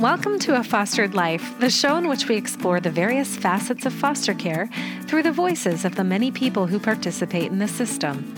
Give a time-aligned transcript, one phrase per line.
[0.00, 3.92] Welcome to A Fostered Life, the show in which we explore the various facets of
[3.92, 4.70] foster care
[5.02, 8.34] through the voices of the many people who participate in the system.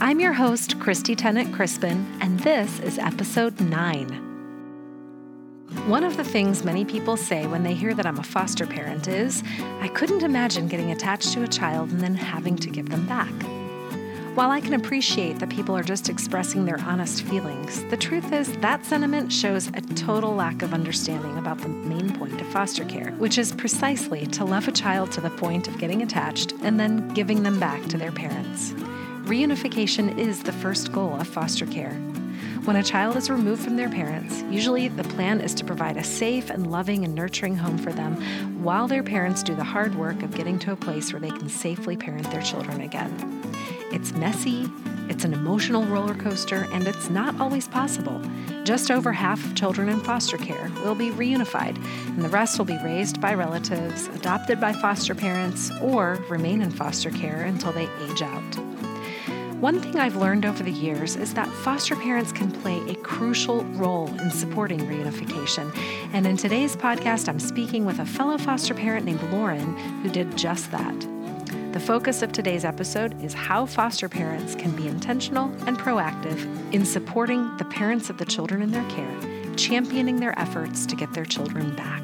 [0.00, 4.08] I'm your host, Christy Tennant Crispin, and this is episode 9.
[5.86, 9.06] One of the things many people say when they hear that I'm a foster parent
[9.06, 9.44] is,
[9.80, 13.32] I couldn't imagine getting attached to a child and then having to give them back.
[14.34, 18.52] While I can appreciate that people are just expressing their honest feelings, the truth is
[18.56, 23.12] that sentiment shows a total lack of understanding about the main point of foster care,
[23.12, 27.06] which is precisely to love a child to the point of getting attached and then
[27.10, 28.72] giving them back to their parents.
[29.22, 31.94] Reunification is the first goal of foster care.
[32.64, 36.02] When a child is removed from their parents, usually the plan is to provide a
[36.02, 38.16] safe and loving and nurturing home for them
[38.64, 41.48] while their parents do the hard work of getting to a place where they can
[41.48, 43.44] safely parent their children again.
[43.92, 44.70] It's messy,
[45.08, 48.20] it's an emotional roller coaster, and it's not always possible.
[48.64, 51.76] Just over half of children in foster care will be reunified,
[52.06, 56.70] and the rest will be raised by relatives, adopted by foster parents, or remain in
[56.70, 58.58] foster care until they age out.
[59.60, 63.64] One thing I've learned over the years is that foster parents can play a crucial
[63.76, 65.74] role in supporting reunification.
[66.12, 70.36] And in today's podcast, I'm speaking with a fellow foster parent named Lauren who did
[70.36, 71.13] just that.
[71.74, 76.84] The focus of today's episode is how foster parents can be intentional and proactive in
[76.84, 81.24] supporting the parents of the children in their care, championing their efforts to get their
[81.24, 82.00] children back.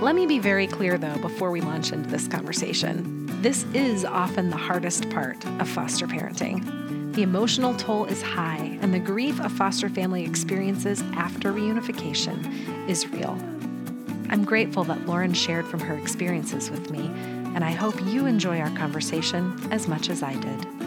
[0.00, 3.26] Let me be very clear, though, before we launch into this conversation.
[3.42, 7.12] This is often the hardest part of foster parenting.
[7.12, 13.06] The emotional toll is high, and the grief a foster family experiences after reunification is
[13.08, 13.38] real.
[14.30, 17.10] I'm grateful that Lauren shared from her experiences with me
[17.54, 20.82] and I hope you enjoy our conversation as much as I did.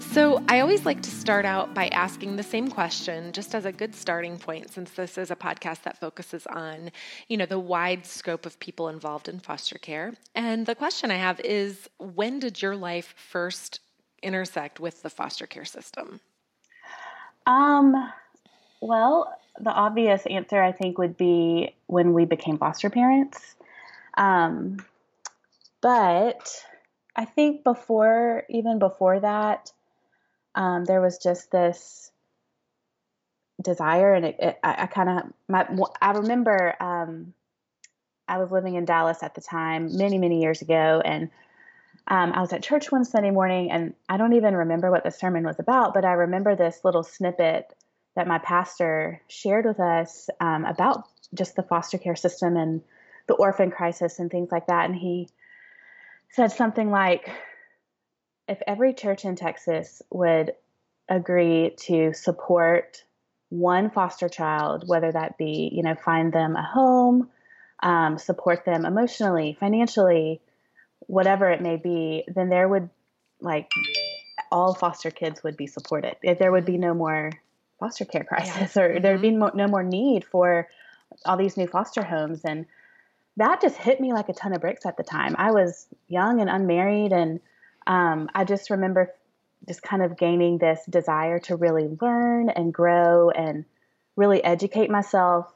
[0.00, 3.72] So, I always like to start out by asking the same question just as a
[3.72, 6.90] good starting point since this is a podcast that focuses on,
[7.28, 10.14] you know, the wide scope of people involved in foster care.
[10.34, 13.80] And the question I have is when did your life first
[14.22, 16.20] intersect with the foster care system?
[17.46, 18.10] Um,
[18.80, 23.54] well, the obvious answer I think would be when we became foster parents.
[24.16, 24.78] Um,
[25.86, 26.64] but
[27.14, 29.70] I think before, even before that,
[30.56, 32.10] um, there was just this
[33.62, 37.34] desire, and it, it, I, I kind of, I remember um,
[38.26, 41.30] I was living in Dallas at the time, many, many years ago, and
[42.08, 45.12] um, I was at church one Sunday morning, and I don't even remember what the
[45.12, 47.72] sermon was about, but I remember this little snippet
[48.16, 52.82] that my pastor shared with us um, about just the foster care system and
[53.28, 54.86] the orphan crisis and things like that.
[54.86, 55.28] And he
[56.36, 57.30] said something like
[58.46, 60.52] if every church in Texas would
[61.08, 63.02] agree to support
[63.48, 67.30] one foster child, whether that be, you know, find them a home,
[67.82, 70.40] um, support them emotionally, financially,
[71.00, 72.90] whatever it may be, then there would,
[73.40, 73.70] like,
[74.52, 76.16] all foster kids would be supported.
[76.22, 77.32] If there would be no more
[77.80, 78.82] foster care crisis, yeah.
[78.82, 79.56] or there'd be mm-hmm.
[79.56, 80.68] no more need for
[81.24, 82.42] all these new foster homes.
[82.44, 82.66] And
[83.36, 85.34] that just hit me like a ton of bricks at the time.
[85.38, 87.40] I was young and unmarried, and
[87.86, 89.12] um, I just remember
[89.66, 93.64] just kind of gaining this desire to really learn and grow and
[94.14, 95.52] really educate myself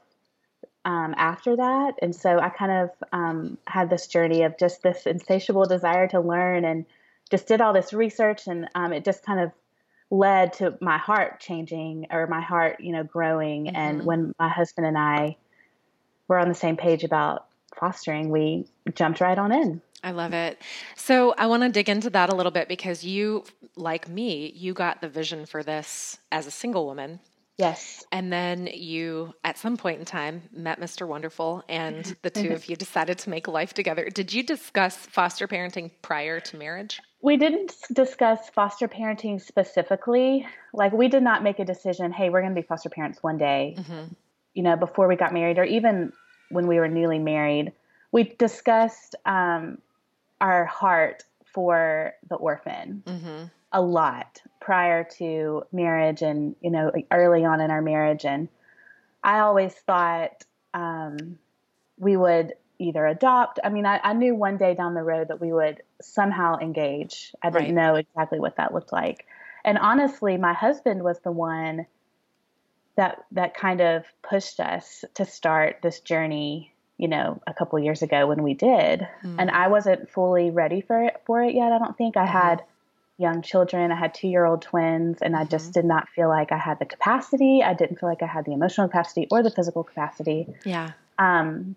[0.85, 1.93] um, after that.
[2.01, 6.19] And so I kind of um, had this journey of just this insatiable desire to
[6.19, 6.85] learn and
[7.29, 9.51] just did all this research, and um, it just kind of
[10.11, 13.65] led to my heart changing or my heart, you know, growing.
[13.65, 13.75] Mm-hmm.
[13.75, 15.37] And when my husband and I
[16.27, 17.47] were on the same page about
[17.79, 19.81] fostering, we jumped right on in.
[20.03, 20.59] I love it.
[20.95, 23.43] So I want to dig into that a little bit because you,
[23.75, 27.19] like me, you got the vision for this as a single woman.
[27.57, 28.03] Yes.
[28.11, 31.07] And then you, at some point in time, met Mr.
[31.07, 34.09] Wonderful, and the two of you decided to make life together.
[34.09, 36.99] Did you discuss foster parenting prior to marriage?
[37.21, 40.47] We didn't discuss foster parenting specifically.
[40.73, 43.37] Like, we did not make a decision, hey, we're going to be foster parents one
[43.37, 44.13] day, mm-hmm.
[44.55, 46.13] you know, before we got married, or even
[46.51, 47.71] when we were newly married,
[48.11, 49.77] we discussed um,
[50.39, 53.43] our heart for the orphan mm-hmm.
[53.71, 58.47] a lot prior to marriage and you know early on in our marriage and
[59.23, 60.43] i always thought
[60.73, 61.37] um,
[61.97, 65.41] we would either adopt i mean I, I, knew one day down the road that
[65.41, 67.85] we would somehow engage i didn't right.
[67.85, 69.27] know exactly what that looked like
[69.65, 71.85] and honestly my husband was the one
[72.95, 78.01] that that kind of pushed us to start this journey you know a couple years
[78.01, 79.35] ago when we did mm.
[79.39, 82.29] and i wasn't fully ready for it for it yet i don't think i mm.
[82.29, 82.63] had
[83.17, 85.81] young children i had two year old twins and i just mm-hmm.
[85.81, 88.53] did not feel like i had the capacity i didn't feel like i had the
[88.53, 91.75] emotional capacity or the physical capacity yeah Um,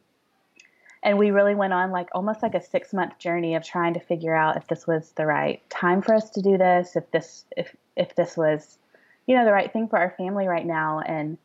[1.04, 4.00] and we really went on like almost like a six month journey of trying to
[4.00, 7.44] figure out if this was the right time for us to do this, if this
[7.56, 8.78] if if this was,
[9.26, 11.00] you know, the right thing for our family right now.
[11.00, 11.38] And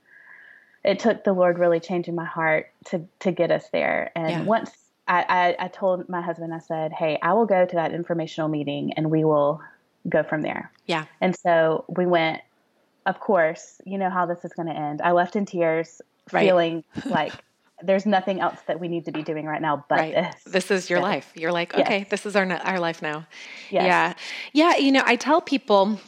[0.83, 4.11] it took the Lord really changing my heart to to get us there.
[4.15, 4.41] And yeah.
[4.43, 4.71] once
[5.07, 8.47] I, I, I told my husband, I said, Hey, I will go to that informational
[8.47, 9.61] meeting and we will
[10.07, 10.71] go from there.
[10.85, 11.05] Yeah.
[11.19, 12.41] And so we went,
[13.05, 15.01] of course, you know how this is going to end.
[15.01, 16.45] I left in tears, right.
[16.45, 17.33] feeling like
[17.81, 20.13] there's nothing else that we need to be doing right now but right.
[20.13, 20.43] this.
[20.43, 21.03] This is your yes.
[21.03, 21.31] life.
[21.35, 22.09] You're like, okay, yes.
[22.09, 23.25] this is our our life now.
[23.71, 23.85] Yes.
[23.85, 24.13] Yeah.
[24.53, 25.99] Yeah, you know, I tell people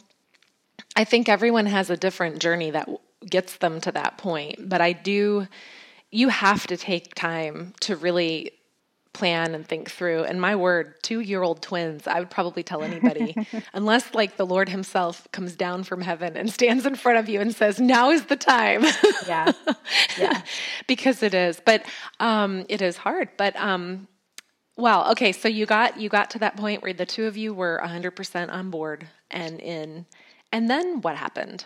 [0.94, 2.88] I think everyone has a different journey that
[3.28, 5.46] gets them to that point, but I do
[6.12, 8.52] you have to take time to really
[9.12, 10.24] plan and think through.
[10.24, 13.34] And my word, two year old twins, I would probably tell anybody,
[13.72, 17.40] unless like the Lord Himself comes down from heaven and stands in front of you
[17.40, 18.84] and says, Now is the time.
[19.26, 19.52] yeah.
[20.18, 20.42] Yeah.
[20.86, 21.60] because it is.
[21.64, 21.84] But
[22.20, 23.30] um, it is hard.
[23.36, 24.08] But um,
[24.76, 27.52] well, okay, so you got you got to that point where the two of you
[27.52, 30.06] were 100% on board and in.
[30.52, 31.64] And then what happened?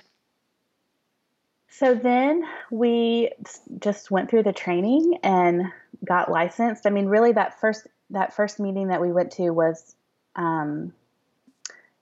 [1.69, 3.33] So then we
[3.81, 5.65] just went through the training and
[6.05, 6.87] got licensed.
[6.87, 9.94] I mean, really, that first that first meeting that we went to was
[10.37, 10.93] um,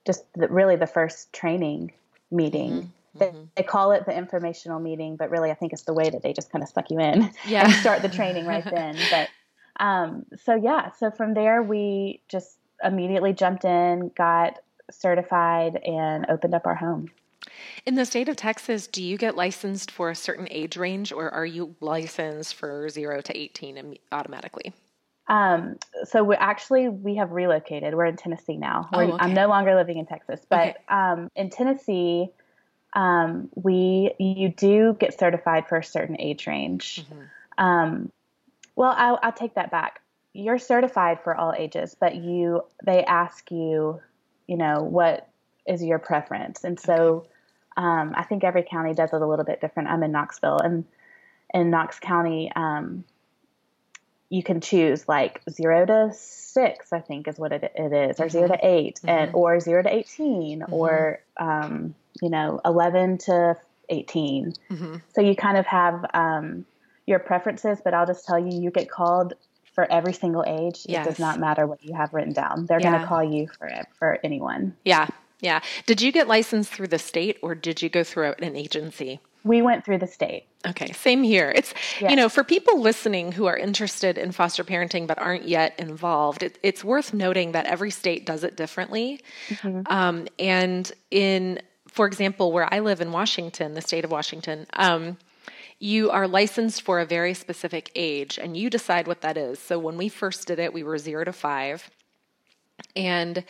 [0.05, 1.91] just the, really the first training
[2.31, 2.71] meeting.
[2.71, 3.19] Mm-hmm.
[3.19, 3.43] They, mm-hmm.
[3.55, 6.31] they, call it the informational meeting, but really, I think it's the way that they
[6.31, 7.65] just kind of suck you in yeah.
[7.65, 8.97] and start the training right then.
[9.09, 9.29] But
[9.83, 14.59] um, so yeah, so from there we just immediately jumped in, got
[14.91, 17.09] certified, and opened up our home.
[17.85, 21.29] In the state of Texas, do you get licensed for a certain age range or
[21.29, 24.73] are you licensed for 0 to 18 automatically?
[25.27, 27.95] Um, so we actually we have relocated.
[27.95, 28.89] We're in Tennessee now.
[28.93, 29.17] Oh, okay.
[29.19, 30.75] I'm no longer living in Texas, but okay.
[30.89, 32.29] um, in Tennessee,
[32.93, 37.03] um, we you do get certified for a certain age range.
[37.03, 37.65] Mm-hmm.
[37.65, 38.11] Um,
[38.75, 40.01] well, I'll, I'll take that back.
[40.33, 44.01] You're certified for all ages, but you they ask you,
[44.47, 45.27] you know, what
[45.65, 47.27] is your preference, and so.
[47.77, 49.89] Um, I think every county does it a little bit different.
[49.89, 50.85] I'm in Knoxville, and
[51.53, 53.03] in Knox County, um,
[54.29, 58.25] you can choose like zero to six, I think is what it, it is, or
[58.25, 58.29] mm-hmm.
[58.29, 59.09] zero to 8 mm-hmm.
[59.09, 60.73] and or zero to 18, mm-hmm.
[60.73, 63.55] or um, you know, eleven to
[63.89, 64.53] 18.
[64.71, 64.95] Mm-hmm.
[65.13, 66.65] So you kind of have um,
[67.05, 69.33] your preferences, but I'll just tell you, you get called
[69.75, 70.85] for every single age.
[70.87, 71.05] Yes.
[71.05, 72.65] It does not matter what you have written down.
[72.65, 72.91] They're yeah.
[72.91, 74.75] going to call you for it for anyone.
[74.85, 75.07] Yeah,
[75.41, 75.59] yeah.
[75.85, 79.19] Did you get licensed through the state or did you go through an agency?
[79.43, 80.47] We went through the state.
[80.65, 81.53] Okay, same here.
[81.55, 82.09] It's, yes.
[82.09, 86.41] you know, for people listening who are interested in foster parenting but aren't yet involved,
[86.41, 89.21] it, it's worth noting that every state does it differently.
[89.49, 89.81] Mm-hmm.
[89.85, 95.17] Um, and in, for example, where I live in Washington, the state of Washington, um,
[95.85, 99.59] you are licensed for a very specific age and you decide what that is.
[99.59, 101.87] So when we first did it, we were zero to five.
[102.95, 103.43] And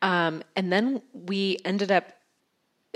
[0.00, 2.04] um, and then we ended up,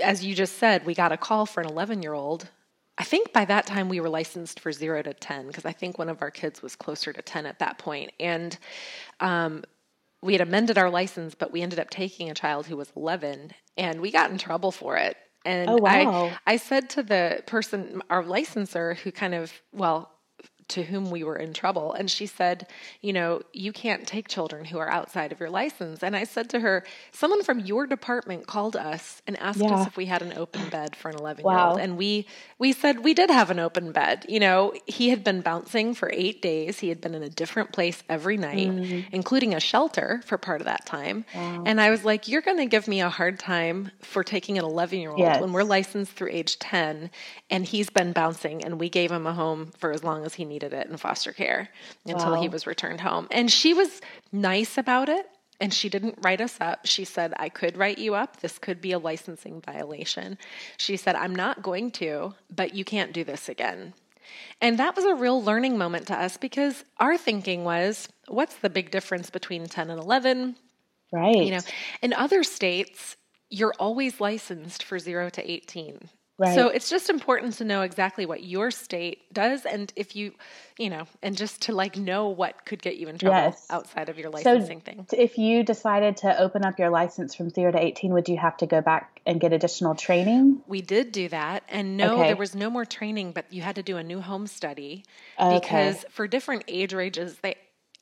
[0.01, 2.49] as you just said, we got a call for an 11 year old.
[2.97, 5.99] I think by that time we were licensed for zero to 10 because I think
[5.99, 8.11] one of our kids was closer to 10 at that point.
[8.19, 8.57] And
[9.19, 9.63] um,
[10.23, 13.51] we had amended our license, but we ended up taking a child who was 11
[13.77, 15.15] and we got in trouble for it.
[15.45, 16.31] And oh, wow.
[16.45, 20.11] I, I said to the person, our licensor, who kind of, well,
[20.69, 21.93] to whom we were in trouble.
[21.93, 22.67] And she said,
[23.01, 26.03] You know, you can't take children who are outside of your license.
[26.03, 29.73] And I said to her, Someone from your department called us and asked yeah.
[29.73, 31.79] us if we had an open bed for an 11 year old.
[31.79, 32.27] And we,
[32.59, 34.25] we said we did have an open bed.
[34.27, 36.79] You know, he had been bouncing for eight days.
[36.79, 39.05] He had been in a different place every night, mm.
[39.11, 41.23] including a shelter for part of that time.
[41.33, 41.63] Wow.
[41.65, 44.65] And I was like, You're going to give me a hard time for taking an
[44.65, 47.09] 11 year old when we're licensed through age 10
[47.49, 50.43] and he's been bouncing and we gave him a home for as long as he
[50.45, 51.69] needed needed it in foster care
[52.07, 52.41] until wow.
[52.41, 53.27] he was returned home.
[53.29, 55.27] And she was nice about it.
[55.59, 56.85] And she didn't write us up.
[56.85, 58.41] She said, I could write you up.
[58.41, 60.37] This could be a licensing violation.
[60.77, 63.93] She said, I'm not going to, but you can't do this again.
[64.61, 68.69] And that was a real learning moment to us because our thinking was, what's the
[68.69, 70.57] big difference between 10 and 11?
[71.11, 71.35] Right.
[71.35, 71.61] You know,
[72.01, 73.15] in other states,
[73.49, 76.09] you're always licensed for 0 to 18.
[76.39, 76.53] Right.
[76.53, 80.33] So it's just important to know exactly what your state does and if you,
[80.77, 83.65] you know, and just to like know what could get you in trouble yes.
[83.71, 85.07] outside of your licensing so thing.
[85.13, 88.55] If you decided to open up your license from 0 to 18, would you have
[88.57, 90.61] to go back and get additional training?
[90.67, 91.63] We did do that.
[91.69, 92.27] And no, okay.
[92.27, 95.05] there was no more training, but you had to do a new home study
[95.39, 95.59] okay.
[95.59, 97.55] because for different age ranges, they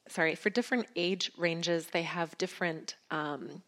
[0.07, 3.63] sorry, for different age ranges, they have different um,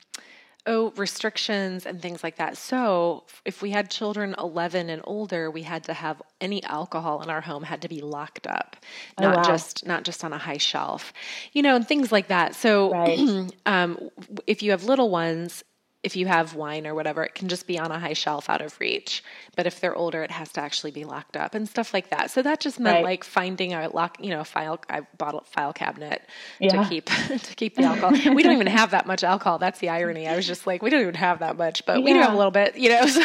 [0.68, 2.58] oh, restrictions and things like that.
[2.58, 7.30] So if we had children 11 and older, we had to have any alcohol in
[7.30, 8.76] our home had to be locked up,
[9.18, 9.44] oh, not oh, wow.
[9.44, 11.14] just not just on a high shelf,
[11.54, 12.54] you know, and things like that.
[12.54, 13.50] So right.
[13.66, 14.10] um,
[14.46, 15.64] if you have little ones,
[16.08, 18.62] if you have wine or whatever, it can just be on a high shelf out
[18.62, 19.22] of reach.
[19.58, 22.32] But if they're older, it has to actually be locked up and stuff like that.
[22.32, 23.04] So that just meant right.
[23.04, 24.80] like finding a lock, you know, file.
[24.90, 25.06] A
[25.46, 26.22] file cabinet
[26.60, 26.82] yeah.
[26.82, 28.12] to keep to keep the alcohol.
[28.34, 29.58] we don't even have that much alcohol.
[29.58, 30.28] That's the irony.
[30.28, 32.06] I was just like, we don't even have that much, but yeah.
[32.06, 33.06] we do have a little bit, you know.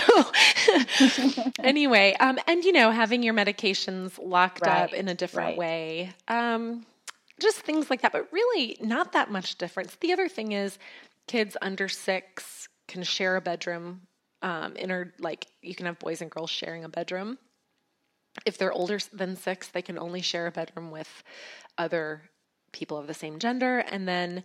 [1.12, 4.84] So anyway, um, and you know, having your medications locked right.
[4.84, 5.58] up in a different right.
[5.58, 6.12] way.
[6.28, 6.84] Um,
[7.40, 9.96] just things like that, but really not that much difference.
[10.00, 10.78] The other thing is
[11.26, 12.61] kids under six
[12.92, 14.02] can share a bedroom.
[14.42, 17.38] Um, inner like you can have boys and girls sharing a bedroom.
[18.44, 21.22] If they're older than six, they can only share a bedroom with
[21.78, 22.22] other
[22.72, 23.78] people of the same gender.
[23.78, 24.42] And then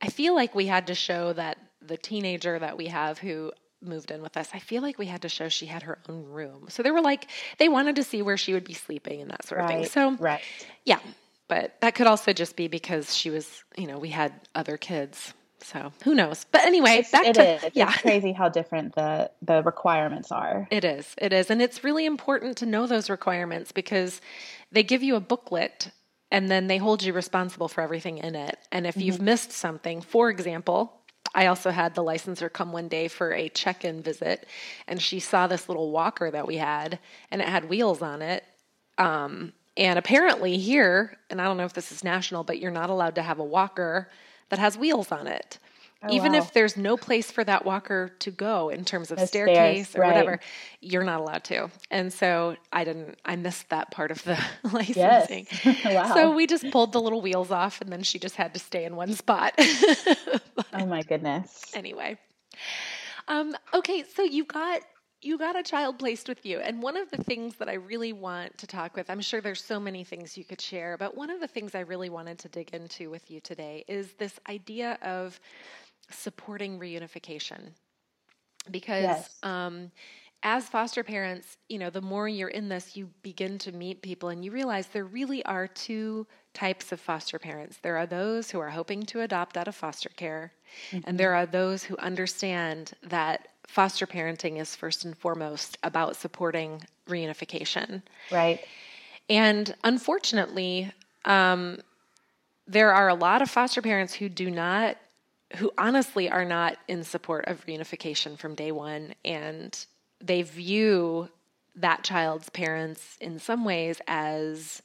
[0.00, 4.10] I feel like we had to show that the teenager that we have who moved
[4.10, 6.66] in with us, I feel like we had to show she had her own room.
[6.68, 9.46] So they were like, they wanted to see where she would be sleeping and that
[9.46, 9.84] sort of thing.
[9.86, 10.40] So, right.
[10.84, 11.00] yeah.
[11.48, 15.34] But that could also just be because she was, you know, we had other kids.
[15.62, 16.46] So who knows?
[16.50, 17.72] But anyway, it's, back it to, is.
[17.74, 20.66] yeah, it's crazy how different the the requirements are.
[20.70, 21.14] It is.
[21.18, 24.20] It is, and it's really important to know those requirements because
[24.70, 25.90] they give you a booklet
[26.30, 28.58] and then they hold you responsible for everything in it.
[28.72, 29.02] And if mm-hmm.
[29.02, 31.02] you've missed something, for example,
[31.34, 34.46] I also had the licensor come one day for a check in visit,
[34.86, 36.98] and she saw this little walker that we had,
[37.30, 38.44] and it had wheels on it.
[38.98, 42.90] Um, and apparently, here, and I don't know if this is national, but you're not
[42.90, 44.08] allowed to have a walker
[44.52, 45.58] that has wheels on it.
[46.02, 46.38] Oh, Even wow.
[46.38, 50.00] if there's no place for that walker to go in terms of staircase stairs, or
[50.00, 50.14] right.
[50.14, 50.40] whatever,
[50.82, 51.70] you're not allowed to.
[51.90, 54.38] And so I didn't, I missed that part of the
[54.70, 55.46] licensing.
[55.64, 55.84] Yes.
[55.86, 56.12] wow.
[56.14, 58.84] So we just pulled the little wheels off and then she just had to stay
[58.84, 59.54] in one spot.
[59.56, 61.70] but, oh my goodness.
[61.72, 62.18] Anyway.
[63.28, 64.82] Um, okay, so you got
[65.22, 66.58] you got a child placed with you.
[66.58, 69.64] And one of the things that I really want to talk with, I'm sure there's
[69.64, 72.48] so many things you could share, but one of the things I really wanted to
[72.48, 75.38] dig into with you today is this idea of
[76.10, 77.70] supporting reunification.
[78.70, 79.38] Because yes.
[79.42, 79.90] um,
[80.42, 84.28] as foster parents, you know, the more you're in this, you begin to meet people
[84.28, 87.78] and you realize there really are two types of foster parents.
[87.82, 90.52] There are those who are hoping to adopt out of foster care,
[90.90, 91.08] mm-hmm.
[91.08, 96.82] and there are those who understand that foster parenting is first and foremost about supporting
[97.08, 98.02] reunification.
[98.30, 98.60] Right.
[99.30, 100.92] And unfortunately,
[101.24, 101.78] um,
[102.66, 104.96] there are a lot of foster parents who do not,
[105.56, 109.14] who honestly are not in support of reunification from day one.
[109.24, 109.86] And
[110.20, 111.28] they view
[111.76, 114.82] that child's parents in some ways as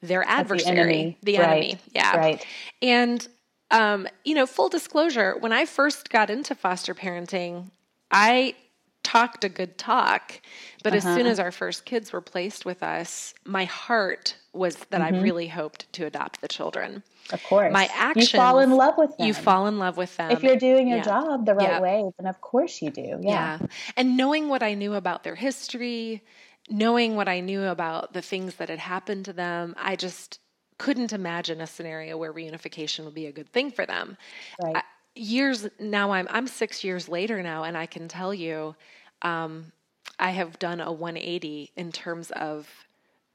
[0.00, 1.18] their adversary, the enemy.
[1.22, 1.46] The right.
[1.46, 1.78] enemy.
[1.92, 2.16] Yeah.
[2.16, 2.46] Right.
[2.80, 3.28] And,
[3.70, 7.70] um, you know, full disclosure, when I first got into foster parenting,
[8.10, 8.54] I
[9.02, 10.40] talked a good talk,
[10.82, 10.96] but uh-huh.
[10.98, 11.30] as soon uh-huh.
[11.30, 15.14] as our first kids were placed with us, my heart was that mm-hmm.
[15.16, 17.02] I really hoped to adopt the children.
[17.32, 17.72] Of course.
[17.72, 18.32] My actions.
[18.32, 19.26] You fall in love with them.
[19.26, 20.30] You fall in love with them.
[20.30, 21.04] If you're doing your yeah.
[21.04, 21.80] job the right yeah.
[21.80, 23.18] way, then of course you do.
[23.20, 23.58] Yeah.
[23.60, 23.66] yeah.
[23.96, 26.22] And knowing what I knew about their history,
[26.68, 30.40] knowing what I knew about the things that had happened to them, I just
[30.78, 34.16] couldn't imagine a scenario where reunification would be a good thing for them.
[34.62, 34.76] Right.
[34.76, 34.82] I,
[35.14, 38.74] years now i'm i'm six years later now and i can tell you
[39.22, 39.72] um,
[40.18, 42.68] i have done a 180 in terms of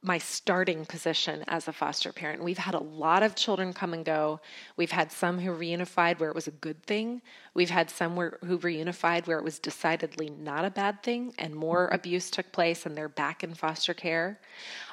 [0.02, 2.44] my starting position as a foster parent.
[2.44, 4.40] We've had a lot of children come and go.
[4.76, 7.22] We've had some who reunified where it was a good thing.
[7.54, 11.54] We've had some where, who reunified where it was decidedly not a bad thing and
[11.54, 14.38] more abuse took place and they're back in foster care.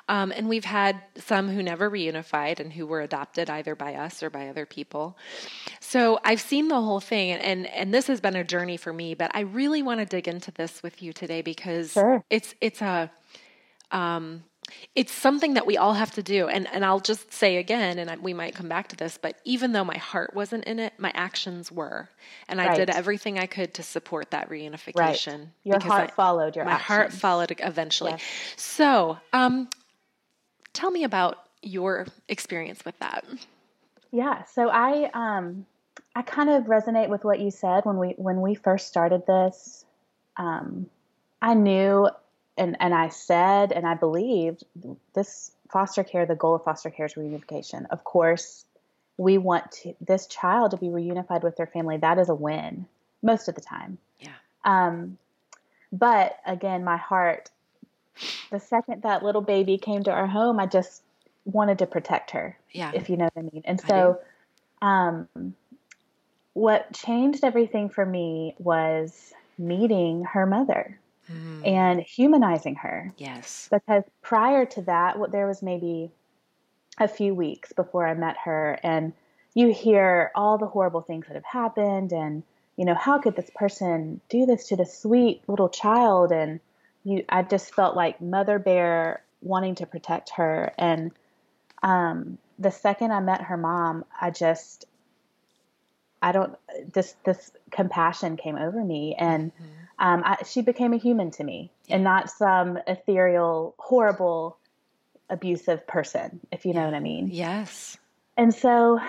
[0.10, 4.22] Um, and we've had some who never reunified and who were adopted either by us
[4.22, 5.18] or by other people.
[5.80, 9.14] So I've seen the whole thing, and and this has been a journey for me.
[9.14, 12.22] But I really want to dig into this with you today because sure.
[12.30, 13.10] it's it's a
[13.92, 14.44] um,
[14.96, 16.48] it's something that we all have to do.
[16.48, 19.38] And and I'll just say again and I, we might come back to this but
[19.44, 22.10] even though my heart wasn't in it my actions were.
[22.48, 25.48] And I did everything I could to support that reunification right.
[25.64, 26.88] your heart I, followed your my actions.
[26.88, 28.12] heart followed eventually.
[28.12, 28.24] Yes.
[28.56, 29.70] so um,
[30.74, 33.26] tell me about your experience with that.
[34.12, 34.44] Yeah.
[34.44, 35.66] So I um
[36.16, 39.86] I kind of resonate with what you said when we when we first started this.
[40.38, 40.90] Um
[41.42, 42.10] I knew
[42.58, 44.64] and and I said and I believed
[45.14, 47.86] this foster care, the goal of foster care is reunification.
[47.90, 48.64] Of course,
[49.18, 51.98] we want to, this child to be reunified with their family.
[51.98, 52.86] That is a win
[53.22, 53.98] most of the time.
[54.20, 54.32] Yeah.
[54.64, 55.18] Um,
[55.92, 57.50] but again, my heart,
[58.52, 61.02] the second that little baby came to our home, I just
[61.46, 62.58] wanted to protect her.
[62.72, 62.92] Yeah.
[62.94, 63.64] If you know what I mean.
[63.66, 64.20] And so,
[64.82, 65.28] um,
[66.54, 71.00] what changed everything for me was meeting her mother
[71.32, 71.68] mm.
[71.68, 73.14] and humanizing her.
[73.18, 73.70] Yes.
[73.72, 76.12] Because prior to that, what there was maybe
[77.00, 79.14] a few weeks before I met her and
[79.54, 82.44] you hear all the horrible things that have happened and
[82.76, 86.60] you know how could this person do this to the sweet little child and
[87.04, 91.12] you I just felt like mother bear wanting to protect her and
[91.82, 94.86] um, the second I met her mom I just
[96.22, 96.56] I don't
[96.94, 99.83] this this compassion came over me and mm-hmm.
[100.04, 101.72] Um, I, she became a human to me.
[101.86, 101.96] Yeah.
[101.96, 104.58] and not some ethereal horrible
[105.30, 107.30] abusive person if you know what I mean.
[107.32, 107.98] Yes.
[108.38, 109.00] And so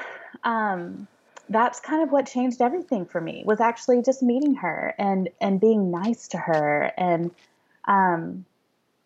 [0.45, 1.07] um,
[1.49, 5.61] that's kind of what changed everything for me was actually just meeting her and and
[5.61, 6.93] being nice to her.
[6.97, 7.31] And
[7.87, 8.45] um,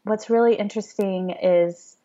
[0.04, 1.96] what's really interesting is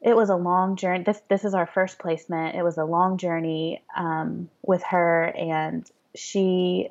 [0.00, 1.02] it was a long journey.
[1.04, 2.56] This this is our first placement.
[2.56, 6.90] It was a long journey um, with her and she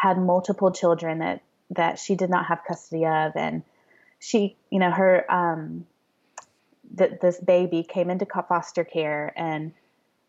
[0.00, 3.62] had multiple children that that she did not have custody of and
[4.18, 5.86] she you know her um,
[6.96, 9.72] th- this baby came into foster care and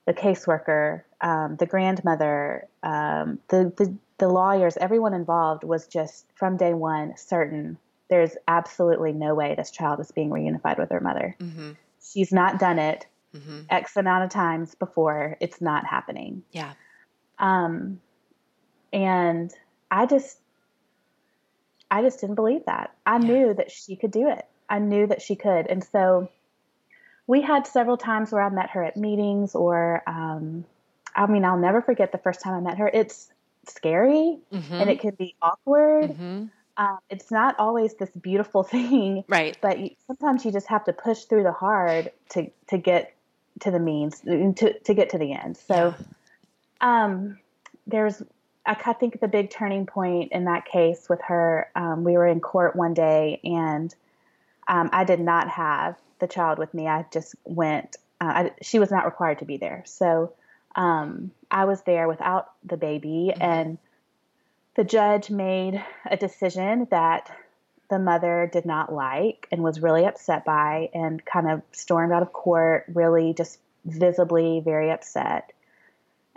[0.05, 6.57] the caseworker, um, the grandmother, um, the, the, the lawyers, everyone involved was just from
[6.57, 7.77] day one certain
[8.09, 11.35] there's absolutely no way this child is being reunified with her mother.
[11.39, 11.71] Mm-hmm.
[12.03, 13.61] She's not done it mm-hmm.
[13.69, 15.37] X amount of times before.
[15.39, 16.43] It's not happening.
[16.51, 16.73] Yeah.
[17.39, 18.01] Um,
[18.91, 19.53] and
[19.91, 20.39] I just,
[21.91, 22.95] I just didn't believe that.
[23.05, 23.27] I yeah.
[23.27, 24.45] knew that she could do it.
[24.69, 25.67] I knew that she could.
[25.67, 26.29] And so
[27.27, 30.65] we had several times where I met her at meetings, or um,
[31.15, 32.88] I mean, I'll never forget the first time I met her.
[32.88, 33.29] It's
[33.67, 34.74] scary mm-hmm.
[34.74, 36.12] and it can be awkward.
[36.12, 36.45] Mm-hmm.
[36.77, 39.57] Um, it's not always this beautiful thing, right?
[39.62, 43.13] But you, sometimes you just have to push through the hard to to get
[43.62, 45.57] to the means to to get to the end.
[45.57, 45.93] So,
[46.81, 47.03] yeah.
[47.03, 47.39] um,
[47.86, 48.24] there's
[48.65, 51.69] I think the big turning point in that case with her.
[51.75, 53.93] Um, we were in court one day and
[54.67, 56.87] um, I did not have the child with me.
[56.87, 57.97] I just went.
[58.19, 60.33] Uh, I, she was not required to be there, so
[60.75, 63.41] um, I was there without the baby, mm-hmm.
[63.41, 63.77] and
[64.75, 67.29] the judge made a decision that
[67.89, 72.21] the mother did not like and was really upset by, and kind of stormed out
[72.21, 75.51] of court, really just visibly very upset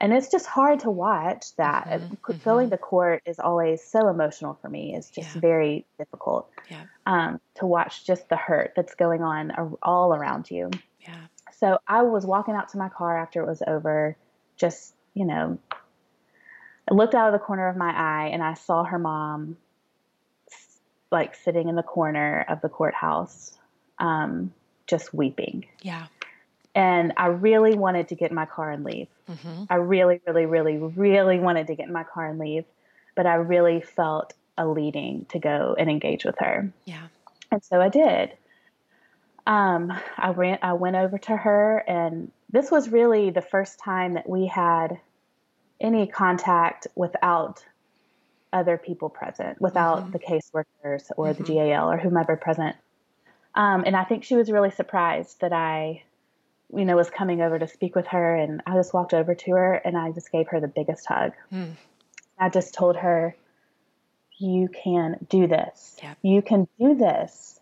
[0.04, 1.86] and it's just hard to watch that.
[1.86, 2.44] Mm-hmm, mm-hmm.
[2.44, 4.94] Going to court is always so emotional for me.
[4.94, 5.40] It's just yeah.
[5.40, 6.82] very difficult yeah.
[7.06, 10.70] um, to watch just the hurt that's going on all around you.
[11.00, 11.16] Yeah.
[11.58, 14.14] So I was walking out to my car after it was over,
[14.58, 15.56] just, you know,
[16.90, 19.56] I looked out of the corner of my eye and I saw her mom
[21.10, 23.56] like sitting in the corner of the courthouse,
[23.98, 24.52] um,
[24.86, 25.64] just weeping.
[25.80, 26.08] Yeah.
[26.74, 29.08] And I really wanted to get in my car and leave.
[29.30, 29.64] Mm-hmm.
[29.70, 32.64] I really, really, really, really wanted to get in my car and leave,
[33.14, 36.72] but I really felt a leading to go and engage with her.
[36.84, 37.06] Yeah.
[37.50, 38.32] And so I did.
[39.46, 44.14] Um, I ran, I went over to her, and this was really the first time
[44.14, 45.00] that we had
[45.80, 47.64] any contact without
[48.52, 50.12] other people present, without mm-hmm.
[50.12, 51.42] the caseworkers or mm-hmm.
[51.42, 52.76] the GAL or whomever present.
[53.54, 56.04] Um, and I think she was really surprised that I
[56.76, 59.50] you know, was coming over to speak with her, and I just walked over to
[59.52, 61.32] her and I just gave her the biggest hug.
[61.52, 61.72] Mm.
[62.38, 63.36] I just told her,
[64.38, 65.96] "You can do this.
[66.22, 67.60] You can do this.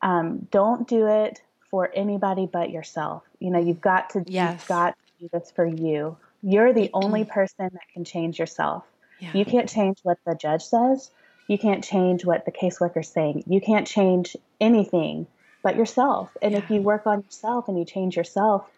[0.00, 3.22] Um, don't do it for anybody but yourself.
[3.38, 4.24] You know, you've got to.
[4.26, 4.60] Yes.
[4.60, 6.16] You've got to do this for you.
[6.42, 8.84] You're the only person that can change yourself.
[9.20, 9.30] Yeah.
[9.34, 11.10] You can't change what the judge says.
[11.46, 13.44] You can't change what the caseworker's saying.
[13.46, 15.26] You can't change anything
[15.62, 16.36] but yourself.
[16.42, 16.58] And yeah.
[16.58, 18.68] if you work on yourself and you change yourself,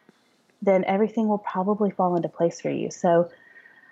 [0.63, 2.91] then everything will probably fall into place for you.
[2.91, 3.31] So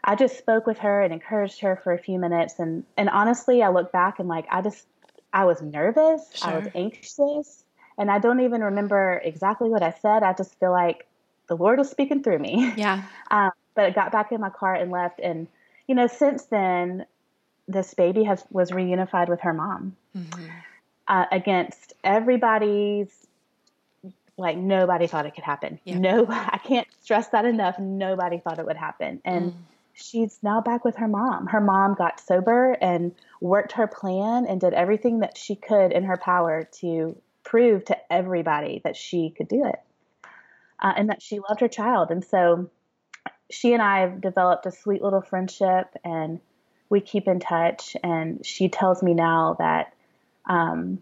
[0.04, 3.62] I just spoke with her and encouraged her for a few minutes and and honestly
[3.62, 4.86] I look back and like I just
[5.32, 6.50] I was nervous, sure.
[6.50, 7.64] I was anxious,
[7.96, 10.22] and I don't even remember exactly what I said.
[10.22, 11.06] I just feel like
[11.46, 12.72] the Lord was speaking through me.
[12.76, 13.02] Yeah.
[13.30, 15.46] Um, but I got back in my car and left and
[15.88, 17.06] you know since then
[17.66, 19.96] this baby has was reunified with her mom.
[20.14, 20.51] Mm-hmm
[21.12, 23.10] uh, against everybody's
[24.38, 25.78] like nobody thought it could happen.
[25.84, 25.98] Yeah.
[25.98, 27.78] No, I can't stress that enough.
[27.78, 29.20] Nobody thought it would happen.
[29.22, 29.56] And mm.
[29.92, 31.48] she's now back with her mom.
[31.48, 36.04] Her mom got sober and worked her plan and did everything that she could in
[36.04, 39.80] her power to prove to everybody that she could do it
[40.80, 42.10] uh, and that she loved her child.
[42.10, 42.70] And so
[43.50, 46.40] she and I have developed a sweet little friendship and
[46.88, 47.98] we keep in touch.
[48.02, 49.92] And she tells me now that
[50.46, 50.98] um,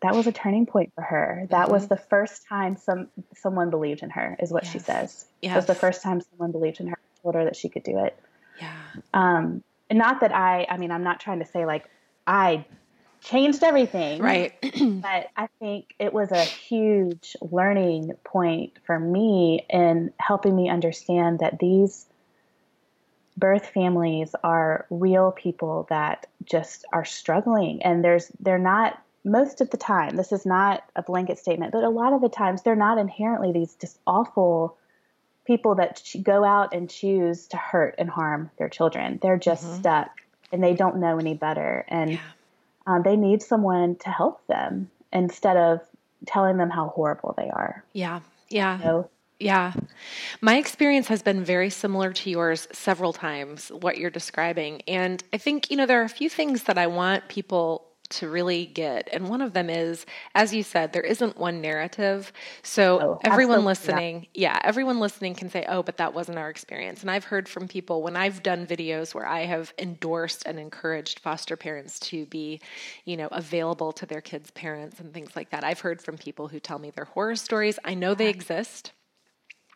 [0.00, 1.46] that was a turning point for her.
[1.50, 1.72] That mm-hmm.
[1.72, 4.72] was the first time some someone believed in her, is what yes.
[4.72, 5.26] she says.
[5.40, 5.52] Yes.
[5.52, 8.04] It was the first time someone believed in her, told her that she could do
[8.04, 8.16] it.
[8.60, 8.72] Yeah.
[9.14, 11.88] Um, and not that I, I mean, I'm not trying to say like
[12.26, 12.64] I
[13.22, 14.20] changed everything.
[14.20, 14.54] Right.
[14.62, 21.38] but I think it was a huge learning point for me in helping me understand
[21.38, 22.06] that these
[23.36, 27.82] birth families are real people that just are struggling.
[27.82, 31.84] And there's they're not most of the time this is not a blanket statement but
[31.84, 34.76] a lot of the times they're not inherently these just awful
[35.44, 39.18] people that go out and choose to hurt and harm their children.
[39.20, 39.80] They're just mm-hmm.
[39.80, 40.20] stuck
[40.52, 41.84] and they don't know any better.
[41.88, 42.20] And yeah.
[42.86, 45.80] um, they need someone to help them instead of
[46.26, 47.84] telling them how horrible they are.
[47.92, 48.20] Yeah.
[48.48, 48.80] Yeah.
[48.80, 49.10] So,
[49.42, 49.72] yeah.
[50.40, 54.82] My experience has been very similar to yours several times, what you're describing.
[54.88, 58.28] And I think, you know, there are a few things that I want people to
[58.28, 59.08] really get.
[59.12, 62.32] And one of them is, as you said, there isn't one narrative.
[62.62, 64.52] So oh, everyone listening, yeah.
[64.52, 67.00] yeah, everyone listening can say, oh, but that wasn't our experience.
[67.00, 71.20] And I've heard from people when I've done videos where I have endorsed and encouraged
[71.20, 72.60] foster parents to be,
[73.06, 75.64] you know, available to their kids' parents and things like that.
[75.64, 77.78] I've heard from people who tell me their horror stories.
[77.84, 78.92] I know they exist.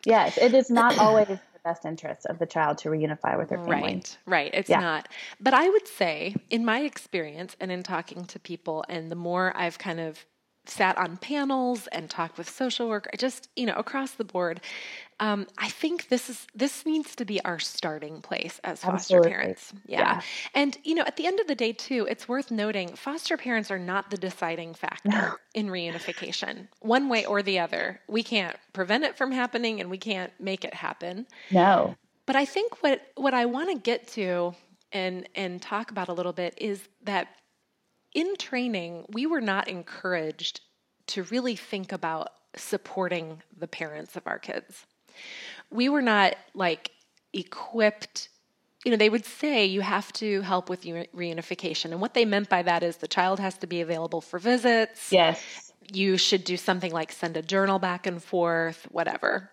[0.07, 3.59] Yes, it is not always the best interest of the child to reunify with their
[3.59, 3.95] family.
[3.95, 4.51] Right, right.
[4.55, 4.81] It's yeah.
[4.81, 5.09] not.
[5.41, 9.55] But I would say, in my experience and in talking to people, and the more
[9.57, 10.25] I've kind of
[10.67, 14.61] sat on panels and talked with social work, just you know across the board.
[15.19, 19.31] Um, I think this is this needs to be our starting place as foster Absolutely.
[19.31, 19.73] parents.
[19.87, 20.01] Yeah.
[20.01, 20.21] yeah.
[20.55, 23.71] and you know at the end of the day too, it's worth noting foster parents
[23.71, 25.35] are not the deciding factor no.
[25.55, 28.01] in reunification, one way or the other.
[28.09, 31.27] We can't prevent it from happening, and we can't make it happen.
[31.51, 34.55] No, but I think what what I want to get to
[34.93, 37.29] and and talk about a little bit is that
[38.17, 40.63] in training, we were not encouraged
[41.09, 44.87] to really think about supporting the parents of our kids.
[45.71, 46.91] We were not like
[47.33, 48.31] equipped
[48.85, 51.87] you know, they would say you have to help with reunification.
[51.87, 55.11] And what they meant by that is the child has to be available for visits.
[55.11, 55.73] Yes.
[55.93, 59.51] You should do something like send a journal back and forth, whatever.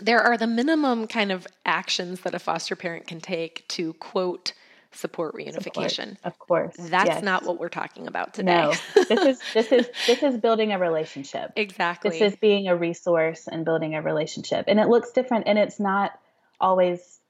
[0.00, 4.54] There are the minimum kind of actions that a foster parent can take to quote
[4.92, 6.16] support reunification.
[6.16, 6.76] Support, of course.
[6.78, 7.22] That's yes.
[7.22, 8.72] not what we're talking about today.
[8.94, 9.04] No.
[9.08, 11.52] this is this is this is building a relationship.
[11.56, 12.10] Exactly.
[12.10, 14.64] This is being a resource and building a relationship.
[14.68, 16.18] And it looks different and it's not
[16.60, 17.20] always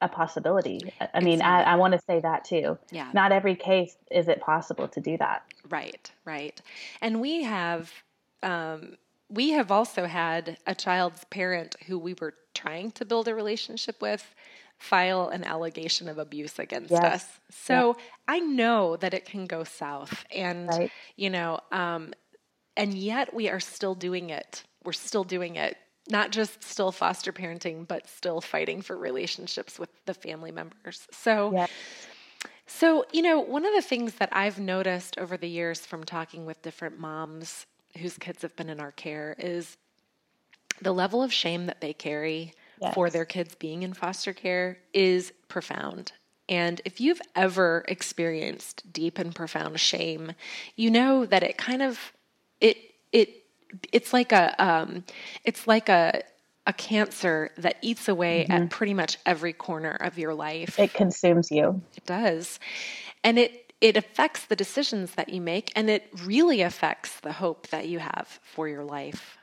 [0.00, 0.80] a possibility.
[1.12, 1.42] I mean.
[1.42, 2.78] I, I want to say that too.
[2.90, 3.10] Yeah.
[3.12, 5.42] Not every case is it possible to do that.
[5.68, 6.60] Right, right.
[7.02, 7.92] And we have
[8.42, 8.96] um,
[9.28, 14.02] we have also had a child's parent who we were trying to build a relationship
[14.02, 14.34] with
[14.80, 17.04] file an allegation of abuse against yes.
[17.04, 17.28] us.
[17.50, 18.04] So yeah.
[18.26, 20.24] I know that it can go south.
[20.34, 20.90] And, right.
[21.16, 22.14] you know, um,
[22.76, 24.64] and yet we are still doing it.
[24.82, 25.76] We're still doing it.
[26.08, 31.06] Not just still foster parenting, but still fighting for relationships with the family members.
[31.12, 31.66] So, yeah.
[32.66, 36.46] so you know, one of the things that I've noticed over the years from talking
[36.46, 37.66] with different moms
[37.98, 39.76] whose kids have been in our care is
[40.80, 42.94] the level of shame that they carry yes.
[42.94, 46.12] for their kids being in foster care is profound.
[46.48, 50.32] And if you've ever experienced deep and profound shame,
[50.74, 52.12] you know that it kind of
[52.60, 52.76] it
[53.12, 53.44] it
[53.92, 55.04] it's like a um,
[55.44, 56.22] it's like a
[56.66, 58.64] a cancer that eats away mm-hmm.
[58.64, 60.78] at pretty much every corner of your life.
[60.78, 61.80] It consumes you.
[61.96, 62.58] It does.
[63.22, 67.68] And it it affects the decisions that you make and it really affects the hope
[67.68, 69.38] that you have for your life.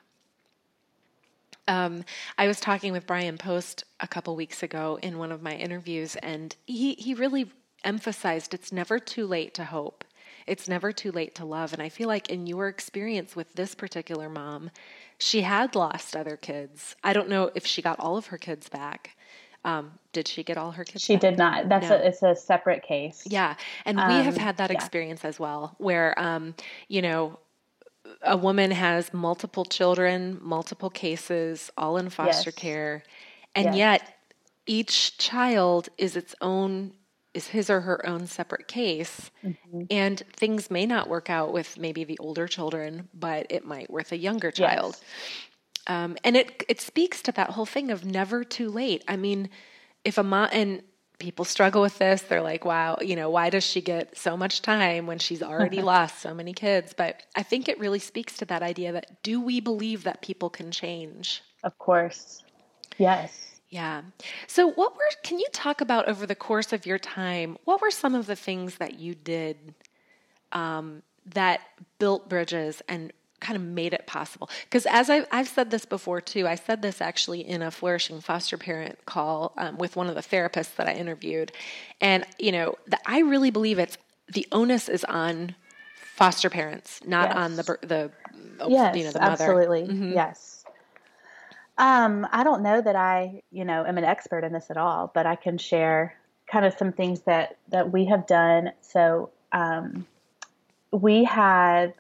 [1.68, 2.04] Um,
[2.38, 6.16] I was talking with Bryan Post a couple weeks ago in one of my interviews,
[6.18, 7.52] and he, he really
[7.84, 10.04] emphasized it's never too late to hope.
[10.46, 11.74] It's never too late to love.
[11.74, 14.72] And I feel like in your experience with this particular mom,
[15.18, 16.96] she had lost other kids.
[17.04, 19.18] I don't know if she got all of her kids back.
[19.66, 21.04] Um, did she get all her kids?
[21.04, 21.08] Back?
[21.08, 21.22] She back?
[21.22, 21.70] did not.
[21.70, 21.96] That's no.
[21.96, 23.24] a, it's a separate case.
[23.26, 24.78] Yeah, and um, we have um, had that yeah.
[24.78, 26.56] experience as well, where um,
[26.88, 27.38] you know
[28.22, 32.56] a woman has multiple children, multiple cases, all in foster yes.
[32.56, 33.04] care,
[33.56, 33.76] and yes.
[33.76, 34.18] yet
[34.66, 36.94] each child is its own
[37.34, 39.84] is his or her own separate case mm-hmm.
[39.92, 44.12] and things may not work out with maybe the older children but it might with
[44.12, 45.04] a younger child yes.
[45.88, 49.50] um, and it it speaks to that whole thing of never too late i mean
[50.04, 50.82] if a mom and
[51.20, 52.22] people struggle with this.
[52.22, 55.82] They're like, wow, you know, why does she get so much time when she's already
[55.94, 56.94] lost so many kids?
[56.96, 60.50] But I think it really speaks to that idea that do we believe that people
[60.50, 61.42] can change?
[61.64, 62.44] Of course.
[62.98, 63.60] Yes.
[63.70, 64.04] Yeah.
[64.48, 67.92] So, what were, can you talk about over the course of your time, what were
[67.92, 69.76] some of the things that you did
[70.54, 71.04] um,
[71.34, 71.62] that
[72.00, 74.50] built bridges and kind of made it possible.
[74.64, 78.20] Because as I've, I've, said this before too i said this actually in a flourishing
[78.20, 81.52] foster parent call um, with one of the therapists that i interviewed.
[82.02, 83.98] And you know the, i really believe it's
[84.34, 85.56] the onus is on
[86.16, 87.38] foster parents not yes.
[87.38, 88.12] on the the
[88.68, 89.32] yes, you know the mother.
[89.32, 89.84] absolutely.
[89.84, 90.14] Mm-hmm.
[90.14, 90.66] yes.
[91.78, 95.12] Um, i don't know that i you know am an expert in this at all
[95.14, 98.72] but i can share kind of some things that that we have done.
[98.82, 100.08] So um,
[100.92, 101.94] we had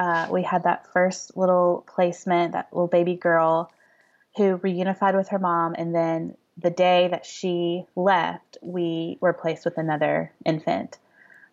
[0.00, 3.70] uh, we had that first little placement, that little baby girl
[4.36, 9.66] who reunified with her mom, and then the day that she left, we were placed
[9.66, 10.96] with another infant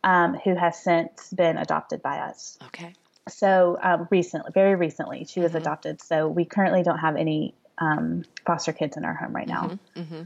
[0.02, 2.58] um, who has since been adopted by us.
[2.68, 2.94] Okay.
[3.28, 5.58] So um, recently, very recently, she was mm-hmm.
[5.58, 6.02] adopted.
[6.02, 9.78] So we currently don't have any um, foster kids in our home right now.
[9.96, 10.00] Mm-hmm.
[10.02, 10.22] Mm-hmm.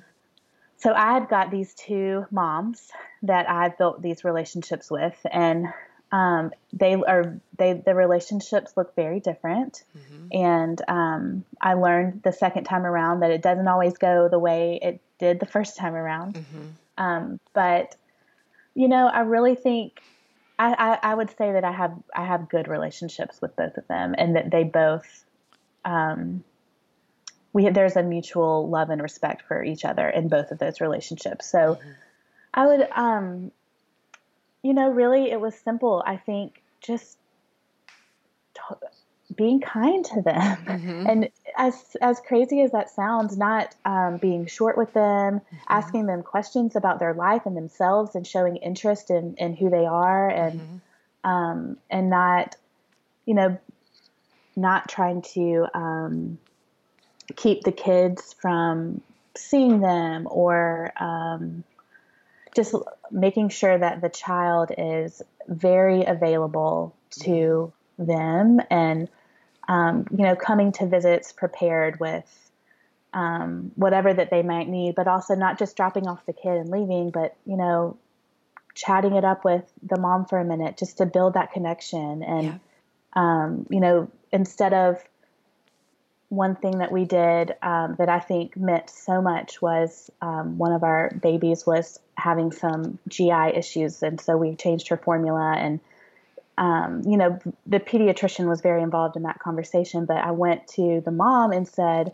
[0.77, 2.91] So I had got these two moms
[3.23, 5.67] that I've built these relationships with, and
[6.11, 10.27] um, they are they the relationships look very different mm-hmm.
[10.31, 14.79] and um, i learned the second time around that it doesn't always go the way
[14.81, 16.67] it did the first time around mm-hmm.
[17.03, 17.95] um, but
[18.75, 20.01] you know i really think
[20.59, 23.87] I, I, I, would say that i have i have good relationships with both of
[23.87, 25.25] them and that they both
[25.83, 26.43] um,
[27.53, 31.49] we there's a mutual love and respect for each other in both of those relationships
[31.49, 31.89] so mm-hmm.
[32.53, 33.51] i would um
[34.63, 36.03] you know, really, it was simple.
[36.05, 37.17] I think just
[38.53, 38.87] t-
[39.35, 41.07] being kind to them, mm-hmm.
[41.07, 45.55] and as as crazy as that sounds, not um, being short with them, mm-hmm.
[45.69, 49.85] asking them questions about their life and themselves, and showing interest in in who they
[49.85, 51.29] are, and mm-hmm.
[51.29, 52.55] um, and not,
[53.25, 53.57] you know,
[54.55, 56.37] not trying to um,
[57.35, 59.01] keep the kids from
[59.35, 61.63] seeing them or um,
[62.55, 62.75] just
[63.11, 69.09] making sure that the child is very available to them and
[69.67, 72.51] um, you know coming to visits prepared with
[73.13, 76.69] um, whatever that they might need but also not just dropping off the kid and
[76.69, 77.97] leaving but you know
[78.73, 82.45] chatting it up with the mom for a minute just to build that connection and
[82.45, 82.57] yeah.
[83.13, 85.03] um, you know instead of
[86.31, 90.71] one thing that we did um, that I think meant so much was um, one
[90.71, 95.53] of our babies was having some GI issues, and so we changed her formula.
[95.57, 95.81] And
[96.57, 100.05] um, you know, the pediatrician was very involved in that conversation.
[100.05, 102.13] But I went to the mom and said,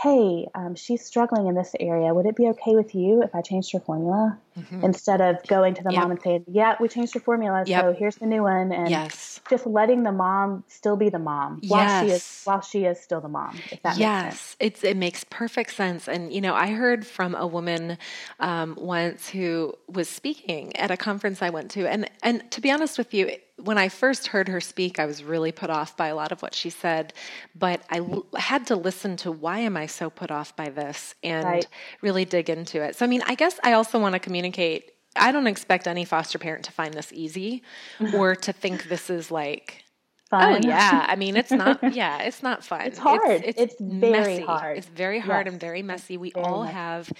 [0.00, 2.12] hey, um, she's struggling in this area.
[2.14, 4.38] Would it be okay with you if I changed her formula?
[4.58, 4.84] Mm-hmm.
[4.84, 6.02] Instead of going to the yep.
[6.02, 7.82] mom and saying, yeah, we changed her formula, yep.
[7.82, 8.72] so here's the new one.
[8.72, 9.40] And yes.
[9.48, 12.04] just letting the mom still be the mom while yes.
[12.04, 13.58] she is while she is still the mom.
[13.96, 16.08] yes, it's it makes perfect sense.
[16.08, 17.96] And you know, I heard from a woman
[18.40, 22.70] um, once who was speaking at a conference I went to, and and to be
[22.70, 23.30] honest with you,
[23.64, 26.42] when I first heard her speak, I was really put off by a lot of
[26.42, 27.12] what she said,
[27.54, 31.14] but I l- had to listen to why am I so put off by this
[31.22, 31.66] and right.
[32.00, 32.96] really dig into it.
[32.96, 34.92] So, I mean, I guess I also want to communicate.
[35.14, 37.62] I don't expect any foster parent to find this easy
[38.14, 39.84] or to think this is like,
[40.32, 40.64] oh, fun.
[40.64, 41.06] oh yeah.
[41.08, 41.80] I mean, it's not.
[41.94, 42.82] Yeah, it's not fun.
[42.82, 43.42] It's hard.
[43.44, 44.42] It's, it's, it's very messy.
[44.42, 44.78] hard.
[44.78, 45.52] It's very hard yes.
[45.52, 46.16] and very messy.
[46.16, 47.12] We very all have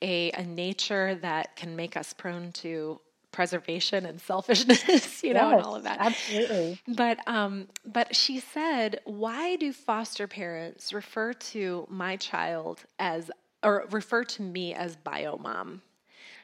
[0.00, 3.00] a, a nature that can make us prone to
[3.32, 5.98] preservation and selfishness, you know, yes, and all of that.
[6.00, 6.80] Absolutely.
[6.88, 13.30] But um, but she said, why do foster parents refer to my child as
[13.62, 15.82] or refer to me as bio mom?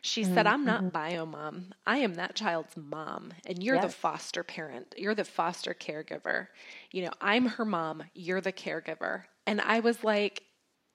[0.02, 0.34] She mm-hmm.
[0.34, 0.88] said, I'm not mm-hmm.
[0.90, 1.74] bio mom.
[1.84, 3.32] I am that child's mom.
[3.44, 3.84] And you're yes.
[3.84, 4.94] the foster parent.
[4.96, 6.46] You're the foster caregiver.
[6.92, 8.04] You know, I'm her mom.
[8.14, 9.24] You're the caregiver.
[9.46, 10.42] And I was like,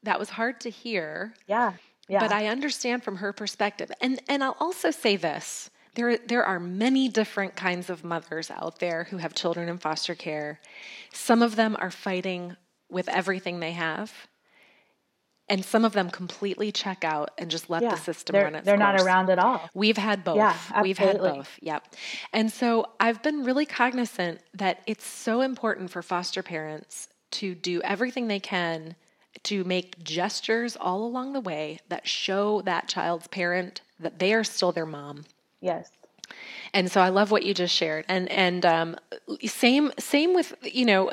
[0.03, 1.33] that was hard to hear.
[1.47, 1.73] Yeah.
[2.07, 2.19] Yeah.
[2.19, 3.91] But I understand from her perspective.
[4.01, 5.69] And and I'll also say this.
[5.95, 10.15] There, there are many different kinds of mothers out there who have children in foster
[10.15, 10.59] care.
[11.11, 12.55] Some of them are fighting
[12.89, 14.13] with everything they have,
[15.49, 18.65] and some of them completely check out and just let yeah, the system run its
[18.65, 18.97] They're course.
[18.99, 19.69] not around at all.
[19.73, 20.37] We've had both.
[20.37, 20.83] Yeah, absolutely.
[20.89, 21.59] We've had both.
[21.61, 21.95] Yep.
[22.31, 27.81] And so I've been really cognizant that it's so important for foster parents to do
[27.81, 28.95] everything they can
[29.43, 34.43] to make gestures all along the way that show that child's parent that they are
[34.43, 35.25] still their mom
[35.61, 35.89] Yes.
[36.73, 38.05] And so I love what you just shared.
[38.07, 38.95] And and um,
[39.45, 41.11] same same with you know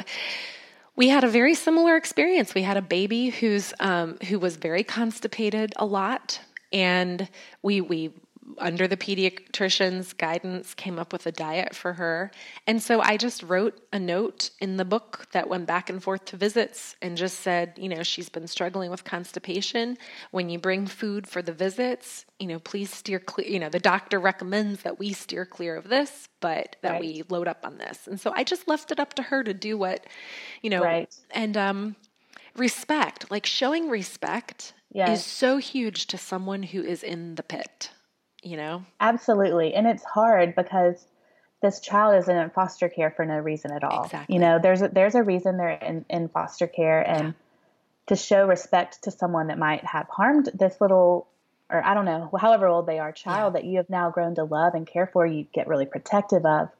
[0.96, 2.54] we had a very similar experience.
[2.54, 6.40] We had a baby who's um, who was very constipated a lot,
[6.72, 7.28] and
[7.62, 8.12] we we
[8.56, 12.30] under the pediatrician's guidance, came up with a diet for her.
[12.66, 16.24] And so I just wrote a note in the book that went back and forth
[16.26, 19.98] to visits and just said, you know, she's been struggling with constipation.
[20.30, 23.48] When you bring food for the visits, you know, please steer clear.
[23.48, 27.00] You know, the doctor recommends that we steer clear of this, but that right.
[27.00, 28.06] we load up on this.
[28.06, 30.06] And so I just left it up to her to do what,
[30.62, 31.14] you know, right.
[31.30, 31.96] and um,
[32.56, 35.20] respect, like showing respect yes.
[35.20, 37.90] is so huge to someone who is in the pit
[38.42, 38.84] you know?
[39.00, 39.74] Absolutely.
[39.74, 41.06] And it's hard because
[41.62, 44.04] this child isn't in foster care for no reason at all.
[44.04, 44.34] Exactly.
[44.34, 47.32] You know, there's a, there's a reason they're in, in foster care and yeah.
[48.08, 51.26] to show respect to someone that might have harmed this little
[51.70, 53.60] or I don't know, however old they are, child yeah.
[53.60, 56.70] that you have now grown to love and care for, you get really protective of.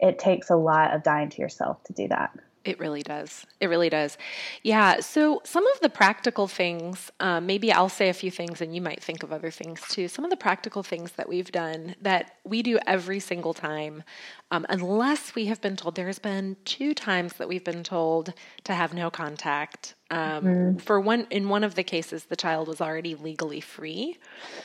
[0.00, 2.30] It takes a lot of dying to yourself to do that.
[2.64, 3.46] It really does.
[3.60, 4.18] It really does.
[4.62, 5.00] Yeah.
[5.00, 8.80] So, some of the practical things, um, maybe I'll say a few things and you
[8.80, 10.08] might think of other things too.
[10.08, 14.02] Some of the practical things that we've done that we do every single time,
[14.50, 18.74] um, unless we have been told, there's been two times that we've been told to
[18.74, 19.94] have no contact.
[20.10, 20.76] Um, mm-hmm.
[20.78, 24.18] For one, in one of the cases, the child was already legally free.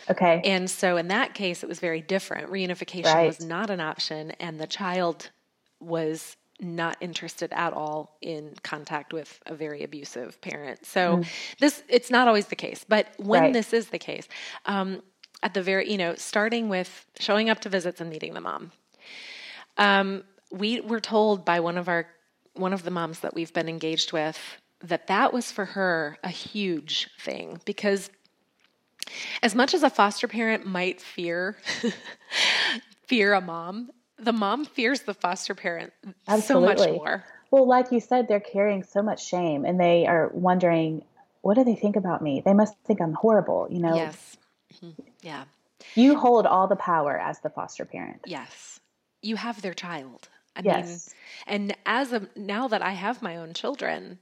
[0.10, 0.42] Okay.
[0.44, 2.50] And so, in that case, it was very different.
[2.50, 3.28] Reunification right.
[3.28, 5.32] was not an option, and the child
[5.80, 10.86] was not interested at all in contact with a very abusive parent.
[10.86, 11.28] So mm.
[11.60, 13.54] this it's not always the case, but when right.
[13.54, 14.28] this is the case,
[14.66, 15.02] um,
[15.42, 18.72] at the very you know starting with showing up to visits and meeting the mom,
[19.78, 22.08] um, we were told by one of our
[22.54, 24.40] one of the moms that we've been engaged with
[24.84, 28.10] that that was for her a huge thing because
[29.42, 31.58] as much as a foster parent might fear
[33.08, 33.90] fear a mom
[34.24, 35.94] the mom fears the foster parent
[36.28, 36.78] Absolutely.
[36.78, 37.24] so much more.
[37.52, 41.04] Well, like you said, they're carrying so much shame and they are wondering,
[41.42, 42.42] what do they think about me?
[42.44, 43.96] They must think I'm horrible, you know?
[43.96, 44.38] Yes.
[44.76, 45.02] Mm-hmm.
[45.22, 45.44] Yeah.
[45.96, 48.22] You hold all the power as the foster parent.
[48.26, 48.80] Yes.
[49.22, 50.30] You have their child.
[50.56, 51.14] I yes.
[51.48, 54.20] mean, and as of now that I have my own children,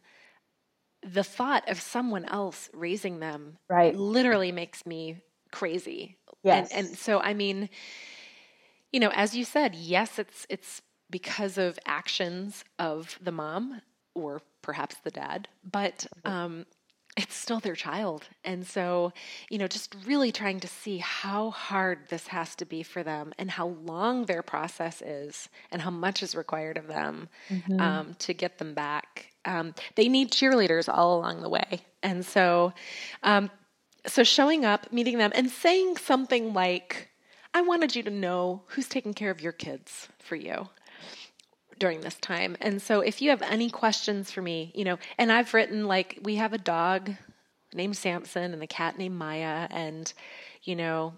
[1.04, 3.96] the thought of someone else raising them right.
[3.96, 5.18] literally makes me
[5.52, 6.18] crazy.
[6.44, 6.72] Yes.
[6.72, 7.70] And, and so, I mean,
[8.92, 13.82] you know, as you said, yes, it's it's because of actions of the mom
[14.16, 16.66] or perhaps the dad, but um,
[17.18, 18.28] it's still their child.
[18.46, 19.12] And so,
[19.50, 23.34] you know, just really trying to see how hard this has to be for them
[23.38, 27.82] and how long their process is and how much is required of them mm-hmm.
[27.82, 29.28] um, to get them back.
[29.44, 31.82] Um, they need cheerleaders all along the way.
[32.02, 32.74] And so,
[33.24, 33.50] um,
[34.08, 37.10] so showing up, meeting them, and saying something like,
[37.54, 40.70] I wanted you to know who's taking care of your kids for you
[41.80, 42.56] during this time.
[42.62, 46.20] And so if you have any questions for me, you know, and I've written like
[46.24, 47.12] we have a dog
[47.74, 50.12] named Samson and a cat named Maya and
[50.64, 51.14] you know,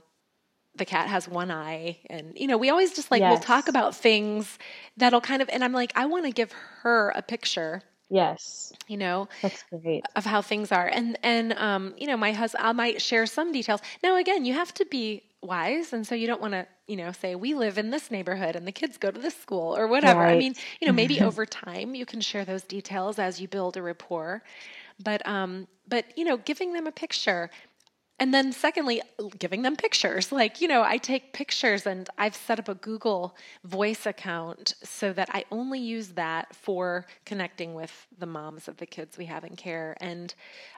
[0.75, 3.29] the cat has one eye and you know we always just like yes.
[3.29, 4.57] we'll talk about things
[4.97, 7.81] that'll kind of and i'm like i want to give her a picture.
[8.09, 8.73] Yes.
[8.87, 10.05] You know that's great.
[10.15, 10.87] of how things are.
[10.87, 13.81] And and um you know my husband i might share some details.
[14.01, 17.11] Now again you have to be wise and so you don't want to you know
[17.11, 20.21] say we live in this neighborhood and the kids go to this school or whatever.
[20.21, 20.35] Right.
[20.35, 23.77] i mean you know maybe over time you can share those details as you build
[23.77, 24.43] a rapport.
[25.03, 27.49] But um but you know giving them a picture
[28.19, 29.01] and then secondly
[29.39, 30.31] giving them pictures.
[30.41, 35.13] Like you know i take pictures and i've set up a google voice account so
[35.13, 39.43] that i only use that for connecting with the moms of the kids we have
[39.43, 39.95] in care.
[39.99, 40.33] And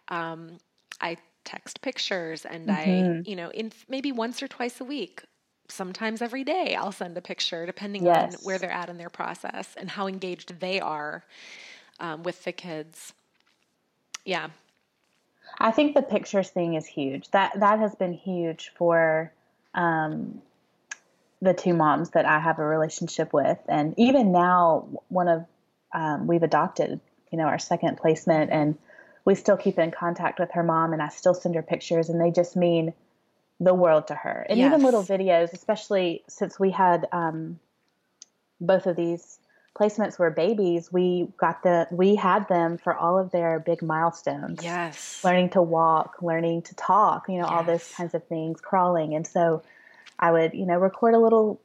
[0.09, 0.57] um,
[1.01, 3.19] i text pictures and mm-hmm.
[3.19, 5.23] I, you know, in maybe once or twice a week,
[5.67, 8.35] sometimes every day, I'll send a picture depending yes.
[8.35, 11.23] on where they're at in their process and how engaged they are
[11.99, 13.13] um, with the kids.
[14.25, 14.49] Yeah.
[15.59, 17.29] I think the pictures thing is huge.
[17.31, 19.31] That that has been huge for
[19.73, 20.41] um,
[21.41, 25.45] the two moms that I have a relationship with, and even now, one of
[25.93, 26.99] um, we've adopted,
[27.31, 28.77] you know, our second placement, and
[29.25, 32.21] we still keep in contact with her mom and I still send her pictures and
[32.21, 32.93] they just mean
[33.59, 34.45] the world to her.
[34.47, 34.67] And yes.
[34.67, 37.59] even little videos, especially since we had um,
[38.61, 39.39] both of these
[39.77, 44.59] placements were babies, we got the we had them for all of their big milestones.
[44.63, 45.23] Yes.
[45.23, 47.51] Learning to walk, learning to talk, you know, yes.
[47.51, 49.15] all those kinds of things, crawling.
[49.15, 49.63] And so
[50.19, 51.59] I would, you know, record a little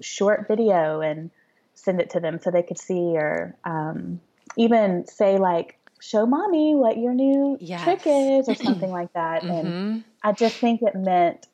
[0.00, 1.30] short video and
[1.74, 4.20] send it to them so they could see or um,
[4.56, 7.82] even say like show mommy what your new yes.
[7.84, 9.42] trick is or something like that.
[9.42, 9.66] Mm-hmm.
[9.66, 11.46] And I just think it meant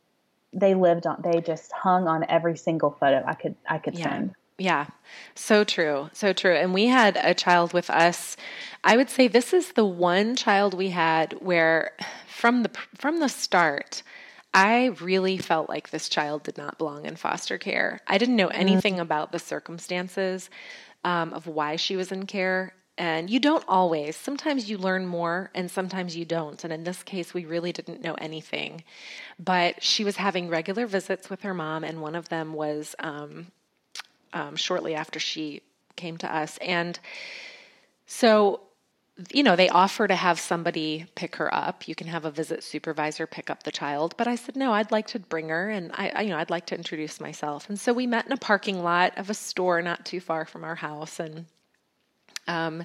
[0.53, 4.11] they lived on they just hung on every single photo I could I could yeah.
[4.11, 4.35] send.
[4.59, 4.87] Yeah.
[5.35, 6.09] So true.
[6.15, 6.55] So true.
[6.55, 8.39] And we had a child with us.
[8.83, 11.93] I would say this is the one child we had where
[12.27, 14.03] from the from the start
[14.55, 18.01] I really felt like this child did not belong in foster care.
[18.07, 19.03] I didn't know anything mm-hmm.
[19.03, 20.49] about the circumstances
[21.05, 22.73] um, of why she was in care.
[22.99, 24.17] And you don't always.
[24.17, 26.63] Sometimes you learn more and sometimes you don't.
[26.65, 28.85] And in this case, we really didn't know anything.
[29.39, 33.49] But she was having regular visits with her mom, and one of them was um,
[34.33, 35.63] um, shortly after she
[35.95, 36.59] came to us.
[36.59, 36.99] And
[38.07, 38.61] so
[39.33, 41.89] you know, they offer to have somebody pick her up.
[41.89, 44.15] You can have a visit supervisor pick up the child.
[44.19, 46.51] But I said, no, I'd like to bring her and I, I, you know, I'd
[46.51, 47.69] like to introduce myself.
[47.69, 50.65] And so we met in a parking lot of a store not too far from
[50.65, 51.19] our house.
[51.19, 51.47] And
[52.47, 52.85] um,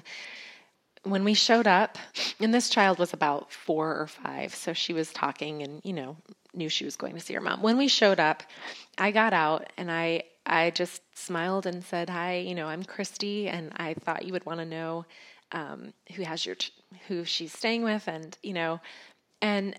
[1.04, 1.98] when we showed up,
[2.38, 6.16] and this child was about four or five, so she was talking and, you know,
[6.54, 7.62] knew she was going to see her mom.
[7.62, 8.42] When we showed up,
[8.98, 13.48] I got out and I, I just smiled and said, hi, you know, I'm Christy
[13.48, 15.04] and I thought you would want to know
[15.52, 16.56] um, who has your
[17.08, 18.80] who she's staying with, and you know,
[19.40, 19.78] and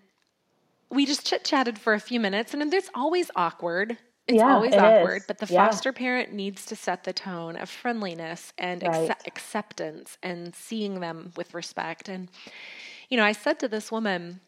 [0.90, 3.98] we just chit chatted for a few minutes, and it's always awkward.
[4.28, 5.26] It's yeah, always it awkward, is.
[5.28, 5.68] but the yeah.
[5.68, 8.96] foster parent needs to set the tone of friendliness and right.
[8.96, 12.08] accept- acceptance and seeing them with respect.
[12.08, 12.30] And,
[13.10, 14.40] you know, I said to this woman,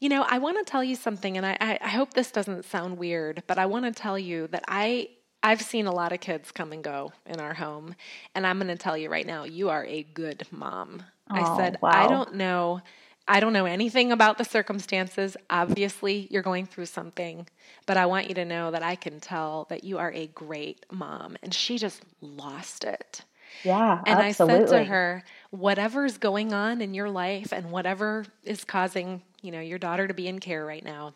[0.00, 2.98] you know, I want to tell you something, and I, I hope this doesn't sound
[2.98, 5.08] weird, but I want to tell you that I
[5.42, 7.94] I've seen a lot of kids come and go in our home,
[8.34, 11.04] and I'm going to tell you right now, you are a good mom.
[11.30, 11.90] Oh, I said, wow.
[11.92, 12.80] I don't know.
[13.28, 15.36] I don't know anything about the circumstances.
[15.50, 17.48] Obviously, you're going through something,
[17.86, 20.86] but I want you to know that I can tell that you are a great
[20.90, 21.36] mom.
[21.42, 23.22] And she just lost it.
[23.64, 24.02] Yeah.
[24.06, 24.54] And absolutely.
[24.54, 29.50] I said to her, whatever's going on in your life and whatever is causing, you
[29.50, 31.14] know, your daughter to be in care right now,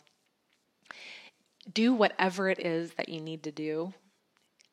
[1.73, 3.93] do whatever it is that you need to do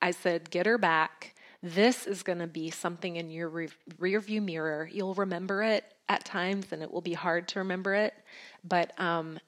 [0.02, 1.36] I said, get her back.
[1.64, 4.90] This is going to be something in your re- rear view mirror.
[4.92, 8.14] You'll remember it at times and it will be hard to remember it,
[8.64, 9.40] but um,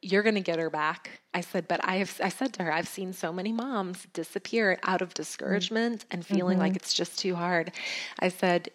[0.00, 1.20] you're going to get her back.
[1.32, 4.78] I said, but I have, I said to her, I've seen so many moms disappear
[4.82, 6.08] out of discouragement mm-hmm.
[6.10, 6.66] and feeling mm-hmm.
[6.66, 7.72] like it's just too hard.
[8.18, 8.70] I said,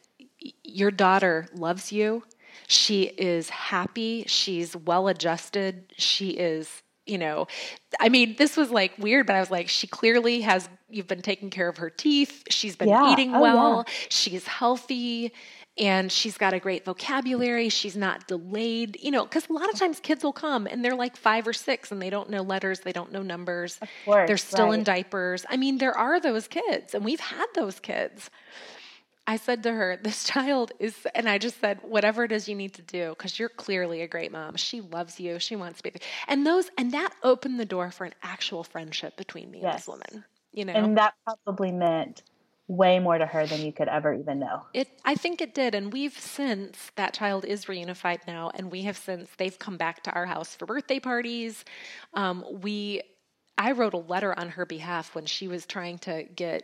[0.63, 2.23] your daughter loves you.
[2.67, 4.25] She is happy.
[4.27, 5.93] She's well adjusted.
[5.97, 7.47] She is you know,
[7.99, 11.21] I mean, this was like weird, but I was like, she clearly has, you've been
[11.21, 12.43] taking care of her teeth.
[12.49, 13.13] She's been yeah.
[13.13, 13.85] eating oh, well.
[13.87, 13.93] Yeah.
[14.09, 15.31] She's healthy
[15.79, 17.69] and she's got a great vocabulary.
[17.69, 20.95] She's not delayed, you know, because a lot of times kids will come and they're
[20.95, 23.79] like five or six and they don't know letters, they don't know numbers.
[24.05, 24.79] Course, they're still right.
[24.79, 25.45] in diapers.
[25.49, 28.29] I mean, there are those kids and we've had those kids.
[29.29, 32.55] I said to her, This child is, and I just said, whatever it is you
[32.55, 34.55] need to do, because you're clearly a great mom.
[34.55, 35.37] She loves you.
[35.37, 36.07] She wants to be there.
[36.27, 39.65] And those, and that opened the door for an actual friendship between me yes.
[39.65, 40.73] and this woman, you know?
[40.73, 42.23] And that probably meant
[42.67, 44.65] way more to her than you could ever even know.
[44.73, 45.73] It, I think it did.
[45.73, 50.03] And we've since, that child is reunified now, and we have since, they've come back
[50.03, 51.63] to our house for birthday parties.
[52.13, 53.01] Um, we,
[53.57, 56.63] I wrote a letter on her behalf when she was trying to get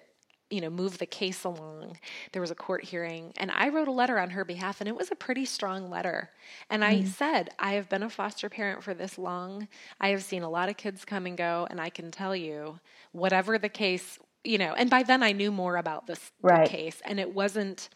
[0.49, 1.97] you know, move the case along.
[2.31, 4.95] There was a court hearing, and I wrote a letter on her behalf, and it
[4.95, 6.29] was a pretty strong letter.
[6.69, 7.07] And I mm.
[7.07, 9.67] said, I have been a foster parent for this long.
[9.99, 12.79] I have seen a lot of kids come and go, and I can tell you,
[13.13, 16.67] whatever the case, you know, and by then I knew more about this right.
[16.67, 17.89] case, and it wasn't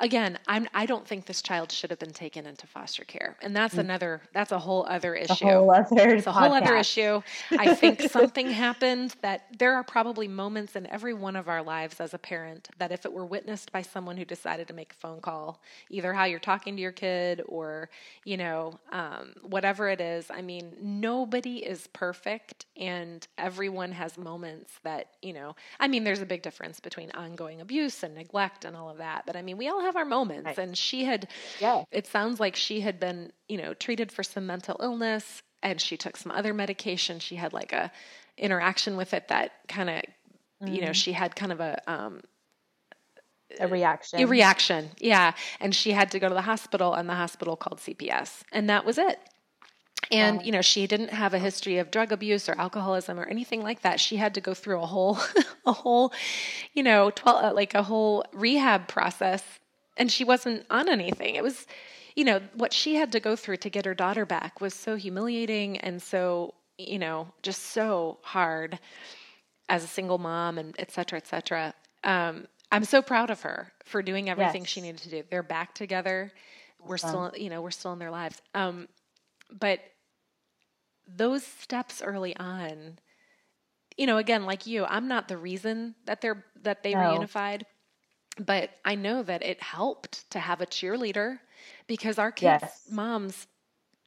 [0.00, 3.54] again, I'm I don't think this child should have been taken into foster care, and
[3.54, 3.80] that's mm.
[3.80, 5.46] another that's a whole other issue.
[5.46, 7.22] A whole other it's a whole other issue.
[7.52, 12.00] I think something happened that there are probably moments in every one of our lives
[12.00, 14.96] as a parent that if it were witnessed by someone who decided to make a
[14.96, 17.88] phone call, either how you're talking to your kid or
[18.24, 20.30] you know um, whatever it is.
[20.30, 25.56] I mean, nobody is perfect, and everyone has moments that you know.
[25.80, 29.24] I mean, there's a big difference between ongoing abuse and neglect and all of that,
[29.26, 30.46] but I mean, we all have our moments.
[30.46, 30.58] Right.
[30.58, 31.28] And she had,
[31.60, 31.84] yeah.
[31.90, 35.96] it sounds like she had been, you know, treated for some mental illness and she
[35.96, 37.18] took some other medication.
[37.18, 37.90] She had like a
[38.36, 40.74] interaction with it that kind of, mm-hmm.
[40.74, 40.92] you know, mm-hmm.
[40.92, 42.20] she had kind of a, um,
[43.58, 44.20] a reaction.
[44.20, 45.32] A reaction, yeah.
[45.60, 48.84] And she had to go to the hospital, and the hospital called CPS, and that
[48.84, 49.20] was it.
[50.10, 53.62] And, you know, she didn't have a history of drug abuse or alcoholism or anything
[53.62, 53.98] like that.
[53.98, 55.18] She had to go through a whole,
[55.66, 56.12] a whole,
[56.74, 59.42] you know, 12, like a whole rehab process
[59.96, 61.34] and she wasn't on anything.
[61.36, 61.66] It was,
[62.14, 64.96] you know, what she had to go through to get her daughter back was so
[64.96, 68.78] humiliating and so, you know, just so hard
[69.68, 71.74] as a single mom and et cetera, et cetera.
[72.04, 74.70] Um, I'm so proud of her for doing everything yes.
[74.70, 75.22] she needed to do.
[75.30, 76.32] They're back together.
[76.84, 78.40] We're still, you know, we're still in their lives.
[78.54, 78.88] Um,
[79.50, 79.80] but
[81.08, 82.98] those steps early on,
[83.96, 87.00] you know, again, like you, I'm not the reason that they're that they no.
[87.00, 87.62] reunified,
[88.38, 91.38] but I know that it helped to have a cheerleader
[91.86, 92.82] because our kids' yes.
[92.90, 93.46] moms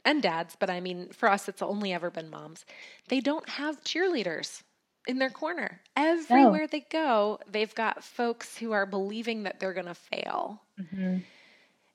[0.05, 2.65] and dads, but I mean, for us, it's only ever been moms.
[3.09, 4.63] They don't have cheerleaders
[5.07, 5.81] in their corner.
[5.95, 6.67] Everywhere no.
[6.67, 11.17] they go, they've got folks who are believing that they're going to fail, mm-hmm.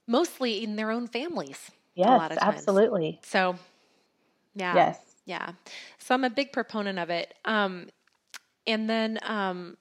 [0.07, 1.71] mostly in their own families.
[1.95, 3.21] Yes, absolutely.
[3.23, 3.57] So,
[4.55, 4.75] yeah.
[4.75, 4.99] Yes.
[5.27, 5.53] Yeah.
[5.99, 7.33] So I'm a big proponent of it.
[7.45, 7.89] Um,
[8.67, 9.77] and then, um,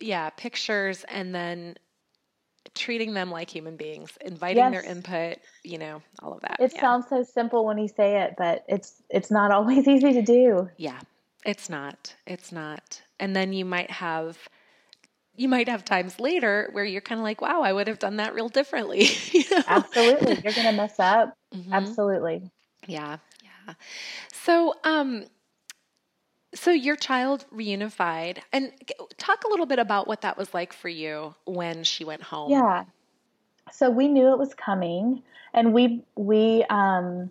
[0.00, 1.76] yeah, pictures and then
[2.74, 4.72] treating them like human beings, inviting yes.
[4.72, 6.56] their input, you know, all of that.
[6.60, 6.80] It yeah.
[6.80, 10.68] sounds so simple when you say it, but it's it's not always easy to do.
[10.76, 11.00] Yeah.
[11.44, 12.14] It's not.
[12.26, 13.02] It's not.
[13.18, 14.38] And then you might have
[15.34, 18.16] you might have times later where you're kind of like, wow, I would have done
[18.16, 19.06] that real differently.
[19.32, 19.62] you know?
[19.66, 20.34] Absolutely.
[20.42, 21.34] You're going to mess up.
[21.54, 21.72] Mm-hmm.
[21.72, 22.50] Absolutely.
[22.86, 23.16] Yeah.
[23.42, 23.74] Yeah.
[24.32, 25.24] So, um,
[26.54, 28.72] so your child reunified and
[29.16, 32.50] talk a little bit about what that was like for you when she went home.
[32.50, 32.84] Yeah.
[33.70, 35.22] So we knew it was coming
[35.54, 37.30] and we, we, um,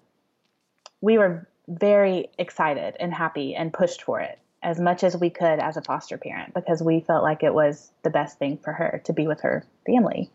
[1.02, 5.60] we were very excited and happy and pushed for it as much as we could
[5.60, 9.02] as a foster parent because we felt like it was the best thing for her
[9.06, 10.30] to be with her family.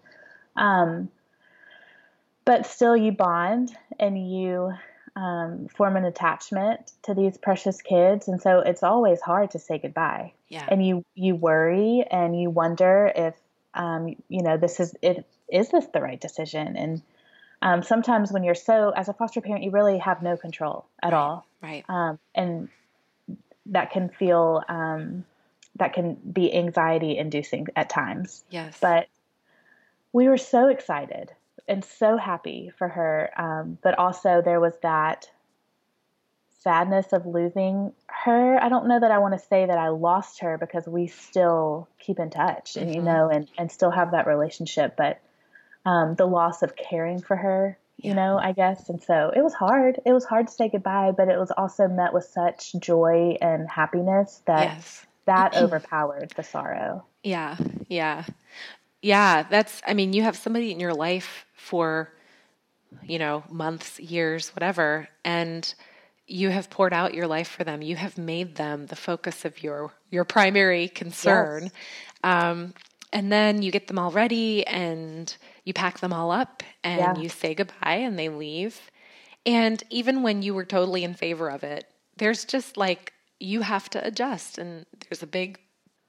[0.56, 1.10] Um,
[2.44, 4.72] but still, you bond and you
[5.16, 9.78] um, form an attachment to these precious kids, and so it's always hard to say
[9.78, 10.34] goodbye.
[10.48, 10.66] Yeah.
[10.68, 13.34] And you you worry and you wonder if
[13.74, 16.76] um, you know this is it is this the right decision?
[16.76, 17.02] And
[17.62, 21.12] um, sometimes when you're so as a foster parent you really have no control at
[21.12, 21.46] right, all.
[21.62, 21.84] right.
[21.88, 22.68] Um, and
[23.66, 25.24] that can feel um,
[25.76, 28.44] that can be anxiety inducing at times.
[28.50, 28.76] Yes.
[28.80, 29.08] But
[30.12, 31.32] we were so excited
[31.68, 35.30] and so happy for her um, but also there was that
[36.62, 40.40] sadness of losing her i don't know that i want to say that i lost
[40.40, 42.86] her because we still keep in touch mm-hmm.
[42.86, 45.20] and you know and, and still have that relationship but
[45.86, 48.16] um, the loss of caring for her, you yeah.
[48.16, 48.88] know, I guess.
[48.90, 50.00] And so it was hard.
[50.04, 53.70] It was hard to say goodbye, but it was also met with such joy and
[53.70, 55.06] happiness that yes.
[55.24, 57.06] that overpowered the sorrow.
[57.22, 57.56] Yeah.
[57.88, 58.24] Yeah.
[59.00, 59.44] Yeah.
[59.48, 62.12] That's, I mean, you have somebody in your life for,
[63.02, 65.08] you know, months, years, whatever.
[65.24, 65.74] And,
[66.26, 67.82] you have poured out your life for them.
[67.82, 71.64] You have made them the focus of your your primary concern.
[71.64, 71.72] Yes.
[72.24, 72.74] Um,
[73.12, 75.34] and then you get them all ready and
[75.64, 77.22] you pack them all up and yeah.
[77.22, 78.90] you say goodbye and they leave.
[79.44, 81.84] And even when you were totally in favor of it,
[82.16, 85.60] there's just like you have to adjust and there's a big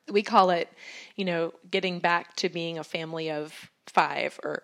[0.09, 0.69] we call it,
[1.17, 4.63] you know, getting back to being a family of 5 or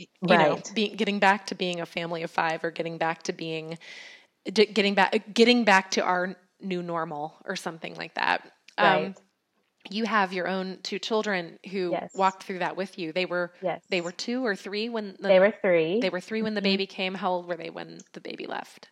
[0.00, 0.48] you right.
[0.48, 3.78] know, being getting back to being a family of 5 or getting back to being
[4.52, 8.42] getting back getting back to our new normal or something like that.
[8.78, 9.06] Um, right.
[9.06, 9.14] Um,
[9.88, 12.12] you have your own two children who yes.
[12.14, 13.12] walked through that with you.
[13.12, 13.82] They were yes.
[13.88, 16.00] they were two or three when the, they were three.
[16.00, 16.70] They were three when the mm-hmm.
[16.70, 17.14] baby came.
[17.14, 18.88] How old were they when the baby left?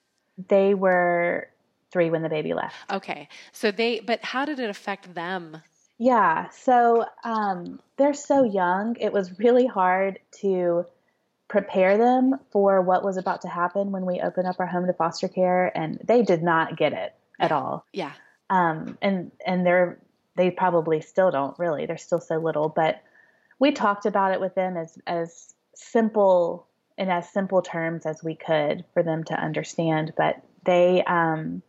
[0.48, 1.48] They were
[1.92, 2.76] three when the baby left.
[2.90, 4.00] Okay, so they.
[4.00, 5.60] But how did it affect them?
[5.98, 8.96] Yeah, so um, they're so young.
[9.00, 10.86] It was really hard to
[11.48, 14.92] prepare them for what was about to happen when we opened up our home to
[14.92, 17.86] foster care, and they did not get it at all.
[17.92, 18.12] Yeah.
[18.50, 19.98] Um, and and they're
[20.36, 21.86] they probably still don't really.
[21.86, 23.02] They're still so little, but
[23.58, 28.34] we talked about it with them as as simple in as simple terms as we
[28.34, 30.12] could for them to understand.
[30.16, 31.62] But they um,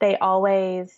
[0.00, 0.92] they always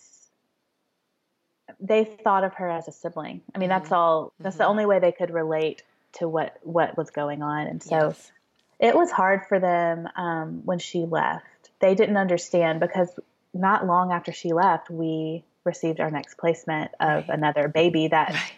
[1.80, 3.42] they thought of her as a sibling.
[3.54, 3.78] I mean, mm-hmm.
[3.80, 4.32] that's all.
[4.38, 4.62] That's mm-hmm.
[4.62, 5.82] the only way they could relate
[6.16, 8.32] to what what was going on, and so yes.
[8.78, 11.44] it was hard for them um, when she left.
[11.80, 13.08] They didn't understand because
[13.52, 17.38] not long after she left, we received our next placement of right.
[17.38, 18.52] another baby that right.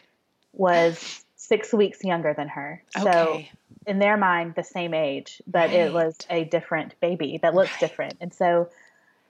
[0.53, 2.83] was six weeks younger than her.
[2.97, 3.11] Okay.
[3.11, 3.43] So
[3.87, 5.81] in their mind, the same age, but right.
[5.81, 8.19] it was a different baby that looks different.
[8.21, 8.69] And so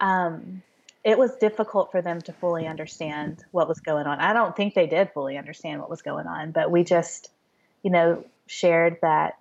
[0.01, 0.63] um,
[1.05, 4.19] it was difficult for them to fully understand what was going on.
[4.19, 7.31] I don't think they did fully understand what was going on, but we just,
[7.83, 9.39] you know, shared that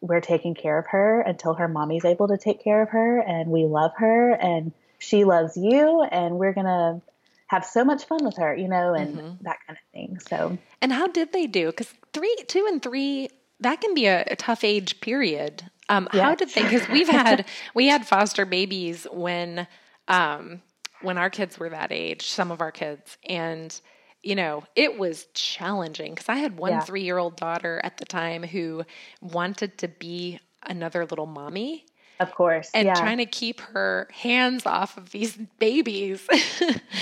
[0.00, 3.50] we're taking care of her until her mommy's able to take care of her and
[3.50, 7.00] we love her and she loves you and we're going to
[7.48, 9.44] have so much fun with her, you know, and mm-hmm.
[9.44, 10.18] that kind of thing.
[10.28, 11.66] So, and how did they do?
[11.66, 13.28] Because three, two, and three,
[13.58, 15.64] that can be a, a tough age period.
[15.88, 16.22] Um, yes.
[16.22, 16.62] How did they?
[16.62, 17.44] Because we've had
[17.74, 19.66] we had foster babies when
[20.06, 20.62] um,
[21.02, 23.80] when our kids were that age, some of our kids, and
[24.22, 26.80] you know it was challenging because I had one yeah.
[26.80, 28.84] three year old daughter at the time who
[29.20, 31.86] wanted to be another little mommy
[32.20, 32.70] of course.
[32.74, 32.94] And yeah.
[32.94, 36.28] trying to keep her hands off of these babies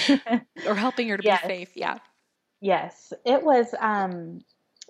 [0.67, 1.43] or helping her to yes.
[1.43, 1.71] be safe.
[1.75, 1.99] Yeah.
[2.61, 3.13] Yes.
[3.27, 4.43] It was um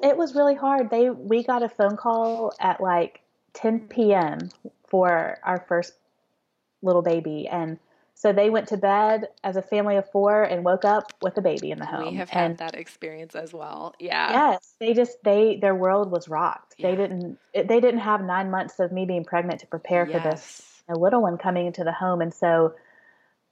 [0.02, 0.90] it was really hard.
[0.90, 3.22] They we got a phone call at like
[3.54, 4.50] 10 p.m.
[4.86, 5.94] for our first
[6.82, 7.48] little baby.
[7.48, 7.78] And
[8.18, 11.40] so they went to bed as a family of four and woke up with a
[11.40, 12.10] baby in the home.
[12.10, 13.94] We have and had that experience as well.
[14.00, 14.32] Yeah.
[14.32, 16.74] Yes, they just they their world was rocked.
[16.78, 16.90] Yeah.
[16.90, 20.12] They didn't they didn't have nine months of me being pregnant to prepare yes.
[20.20, 22.74] for this a little one coming into the home, and so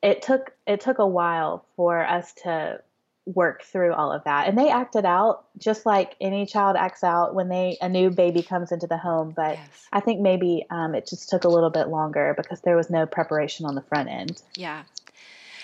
[0.03, 2.81] it took it took a while for us to
[3.27, 4.47] work through all of that.
[4.49, 8.43] And they acted out just like any child acts out when they a new baby
[8.43, 9.33] comes into the home.
[9.35, 9.69] But yes.
[9.93, 13.05] I think maybe um, it just took a little bit longer because there was no
[13.05, 14.43] preparation on the front end.
[14.55, 14.85] Yeah.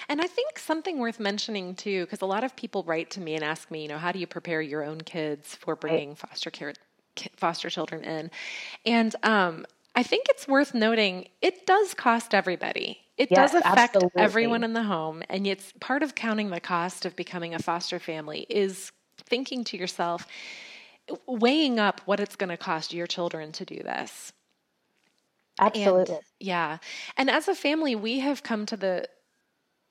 [0.08, 3.34] And I think something worth mentioning too, because a lot of people write to me
[3.34, 6.18] and ask me, you know, how do you prepare your own kids for bringing right.
[6.18, 6.74] foster care,
[7.36, 8.30] foster children in?
[8.84, 13.01] And um, I think it's worth noting it does cost everybody.
[13.16, 14.22] It yes, does affect absolutely.
[14.22, 15.22] everyone in the home.
[15.28, 19.76] And it's part of counting the cost of becoming a foster family is thinking to
[19.76, 20.26] yourself,
[21.26, 24.32] weighing up what it's going to cost your children to do this.
[25.60, 26.14] Absolutely.
[26.14, 26.78] And, yeah.
[27.16, 29.06] And as a family, we have come to the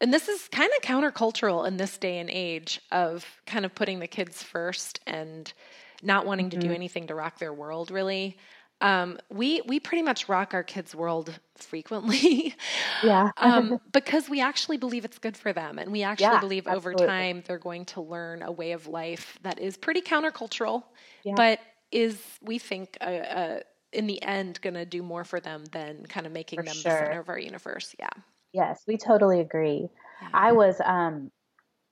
[0.01, 3.99] and this is kind of countercultural in this day and age of kind of putting
[3.99, 5.53] the kids first and
[6.01, 6.59] not wanting mm-hmm.
[6.59, 6.75] to do mm-hmm.
[6.75, 8.35] anything to rock their world really
[8.81, 12.55] um, we we pretty much rock our kids' world frequently.
[13.03, 13.31] Yeah.
[13.37, 17.03] um, because we actually believe it's good for them, and we actually yeah, believe absolutely.
[17.03, 20.83] over time they're going to learn a way of life that is pretty countercultural,
[21.23, 21.33] yeah.
[21.35, 21.59] but
[21.91, 23.59] is we think uh, uh,
[23.91, 26.75] in the end going to do more for them than kind of making for them
[26.75, 26.91] sure.
[26.91, 27.95] the center of our universe.
[27.99, 28.09] Yeah.
[28.53, 29.89] Yes, we totally agree.
[30.21, 30.29] Yeah.
[30.33, 31.31] I was, um,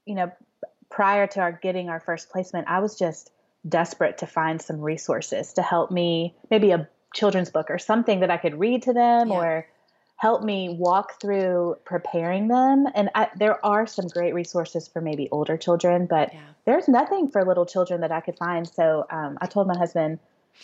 [0.05, 0.31] you know,
[0.89, 3.31] prior to our getting our first placement, I was just
[3.68, 8.32] desperate to find some resources to help me, maybe a children's book or something that
[8.32, 9.36] I could read to them yeah.
[9.36, 9.68] or
[10.16, 12.86] help me walk through preparing them.
[12.93, 16.41] And I, there are some great resources for maybe older children, but yeah.
[16.66, 18.68] there's nothing for little children that I could find.
[18.68, 20.20] So um, I told my husband,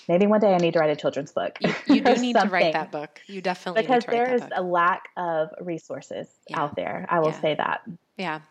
[0.10, 1.58] maybe one day I need to write a children's book.
[1.62, 3.22] You, you do need to write that book.
[3.28, 4.52] You definitely because there is book.
[4.54, 6.60] a lack of resources yeah.
[6.60, 7.06] out there.
[7.10, 7.82] I will say that.
[8.18, 8.42] Yeah.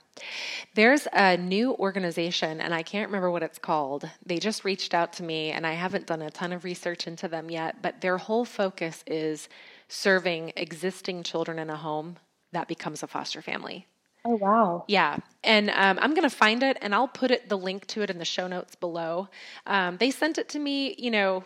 [0.75, 4.09] There's a new organization, and I can't remember what it's called.
[4.25, 7.27] They just reached out to me, and I haven't done a ton of research into
[7.27, 9.49] them yet, but their whole focus is
[9.89, 12.17] serving existing children in a home
[12.53, 13.87] that becomes a foster family.
[14.25, 14.85] Oh, wow.
[14.89, 15.19] Yeah.
[15.43, 18.09] And um, I'm going to find it and I'll put it the link to it
[18.09, 19.29] in the show notes below.
[19.67, 21.45] Um, they sent it to me, you know,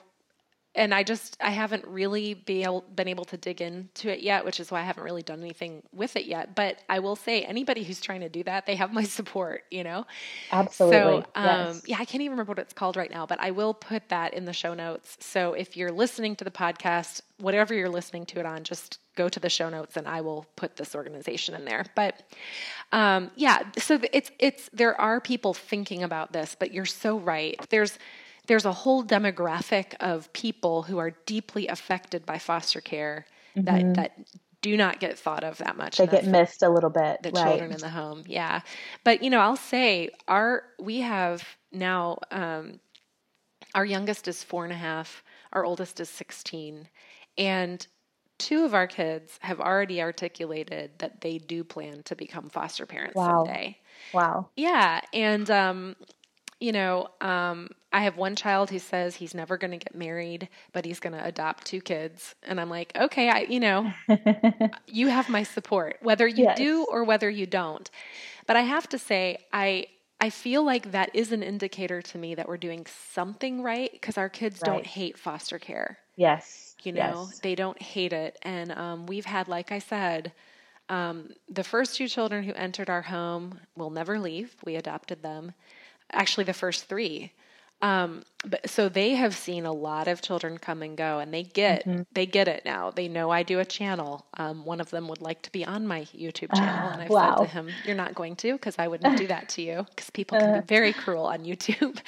[0.75, 4.45] and I just I haven't really be able, been able to dig into it yet,
[4.45, 6.55] which is why I haven't really done anything with it yet.
[6.55, 9.65] But I will say, anybody who's trying to do that, they have my support.
[9.71, 10.07] You know,
[10.53, 10.99] absolutely.
[10.99, 11.83] So um, yes.
[11.87, 14.35] yeah, I can't even remember what it's called right now, but I will put that
[14.35, 15.17] in the show notes.
[15.21, 19.29] So if you're listening to the podcast, whatever you're listening to it on, just go
[19.29, 21.85] to the show notes and I will put this organization in there.
[21.97, 22.23] But
[22.93, 27.59] um, yeah, so it's it's there are people thinking about this, but you're so right.
[27.71, 27.99] There's
[28.49, 33.27] there's a whole demographic of people who are deeply affected by foster care
[33.57, 33.65] mm-hmm.
[33.65, 34.19] that that
[34.61, 35.99] do not get thought of that much.
[35.99, 37.23] They get missed a little bit.
[37.23, 37.45] The right.
[37.45, 38.63] children in the home, yeah.
[39.05, 42.81] But you know, I'll say our we have now um,
[43.75, 45.23] our youngest is four and a half,
[45.53, 46.89] our oldest is sixteen,
[47.37, 47.87] and
[48.39, 53.17] two of our kids have already articulated that they do plan to become foster parents
[53.17, 53.45] wow.
[53.45, 53.77] someday.
[54.15, 54.49] Wow.
[54.57, 55.97] Yeah, and um,
[56.61, 60.49] you know, um, I have one child who says he's never going to get married,
[60.73, 62.35] but he's going to adopt two kids.
[62.43, 63.93] And I'm like, okay, I, you know,
[64.87, 66.59] you have my support, whether you yes.
[66.59, 67.89] do or whether you don't.
[68.47, 69.87] But I have to say, I,
[70.21, 74.19] I feel like that is an indicator to me that we're doing something right because
[74.19, 74.73] our kids right.
[74.73, 75.99] don't hate foster care.
[76.17, 76.75] Yes.
[76.83, 77.39] You know, yes.
[77.39, 78.39] they don't hate it.
[78.43, 80.33] And um, we've had, like I said,
[80.89, 84.57] um, the first two children who entered our home will never leave.
[84.65, 85.53] We adopted them
[86.13, 87.33] actually the first three.
[87.81, 91.45] Um, but so they have seen a lot of children come and go, and they
[91.45, 92.03] get mm-hmm.
[92.13, 92.91] they get it now.
[92.91, 94.27] They know I do a channel.
[94.35, 97.37] Um, one of them would like to be on my YouTube channel, and I wow.
[97.37, 100.11] said to him, "You're not going to, because I wouldn't do that to you, because
[100.11, 100.63] people can be uh.
[100.63, 102.01] very cruel on YouTube."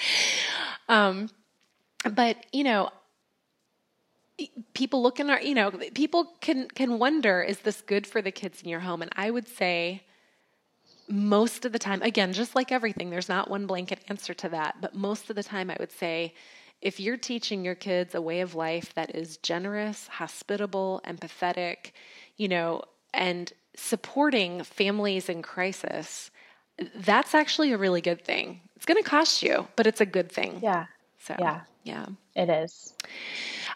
[0.88, 1.30] um,
[2.10, 2.90] but you know,
[4.74, 8.32] people look in our, you know, people can can wonder, is this good for the
[8.32, 9.02] kids in your home?
[9.02, 10.02] And I would say
[11.10, 14.76] most of the time, again, just like everything, there's not one blanket answer to that,
[14.80, 16.34] but most of the time, I would say
[16.80, 21.92] if you're teaching your kids a way of life that is generous, hospitable, empathetic,
[22.36, 22.82] you know,
[23.12, 26.30] and supporting families in crisis,
[26.94, 28.60] that's actually a really good thing.
[28.76, 30.60] It's going to cost you, but it's a good thing.
[30.62, 30.86] Yeah.
[31.38, 31.60] So, yeah.
[31.84, 32.06] Yeah.
[32.34, 32.94] It is.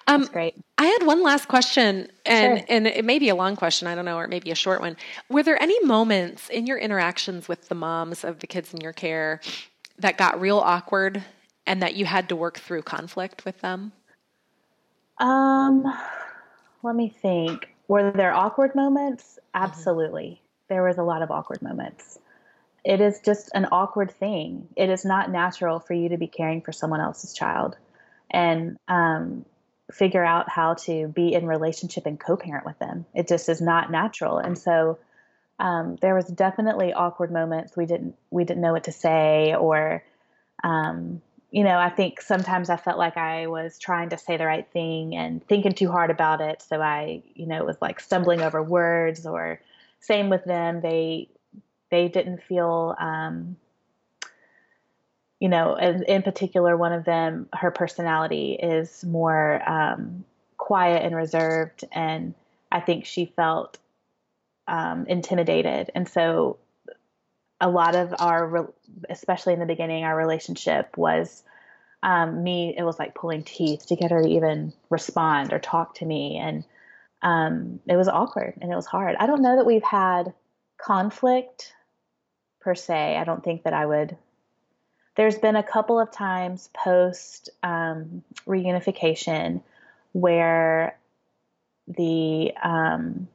[0.07, 0.55] Um, That's great.
[0.77, 2.67] I had one last question, and sure.
[2.69, 3.89] and it may be a long question.
[3.89, 4.97] I don't know, or maybe a short one.
[5.31, 8.93] Were there any moments in your interactions with the moms of the kids in your
[8.93, 9.41] care
[9.99, 11.25] that got real awkward,
[11.67, 13.93] and that you had to work through conflict with them?
[15.19, 15.85] Um.
[16.83, 17.69] let me think.
[17.89, 19.39] Were there awkward moments?
[19.55, 19.65] Mm-hmm.
[19.65, 20.25] Absolutely.
[20.25, 20.75] Mm-hmm.
[20.75, 22.19] There was a lot of awkward moments.
[22.85, 24.69] It is just an awkward thing.
[24.77, 27.77] It is not natural for you to be caring for someone else's child
[28.31, 29.45] and um,
[29.93, 33.07] figure out how to be in relationship and co-parent with them.
[33.15, 34.39] It just is not natural.
[34.39, 34.99] And so
[35.59, 37.77] um, there was definitely awkward moments.
[37.77, 40.03] We didn't we didn't know what to say or
[40.63, 44.45] um, you know, I think sometimes I felt like I was trying to say the
[44.45, 46.63] right thing and thinking too hard about it.
[46.63, 49.61] So I, you know, was like stumbling over words or
[50.01, 50.81] same with them.
[50.81, 51.29] They,
[51.95, 53.57] they didn't feel, um,
[55.39, 60.25] you know, in, in, particular, one of them, her personality is more um,
[60.57, 61.85] quiet and reserved.
[61.93, 62.35] And
[62.73, 63.79] I think she felt
[64.67, 65.93] um, intimidated.
[65.95, 66.59] And so
[67.61, 68.73] a lot of our,
[69.09, 71.45] especially in the beginning, our relationship was
[72.03, 72.75] um, me.
[72.77, 76.39] It was like pulling teeth to get her to even respond or talk to me,
[76.39, 76.65] and
[77.23, 79.17] um, it was awkward and it was hard.
[79.19, 80.35] I don't know that we've had
[80.77, 81.73] conflict
[82.65, 83.17] per se.
[83.17, 84.17] I don't think that I would.
[85.17, 89.63] There's been a couple of times post um, reunification
[90.13, 90.99] where
[91.87, 93.29] the um,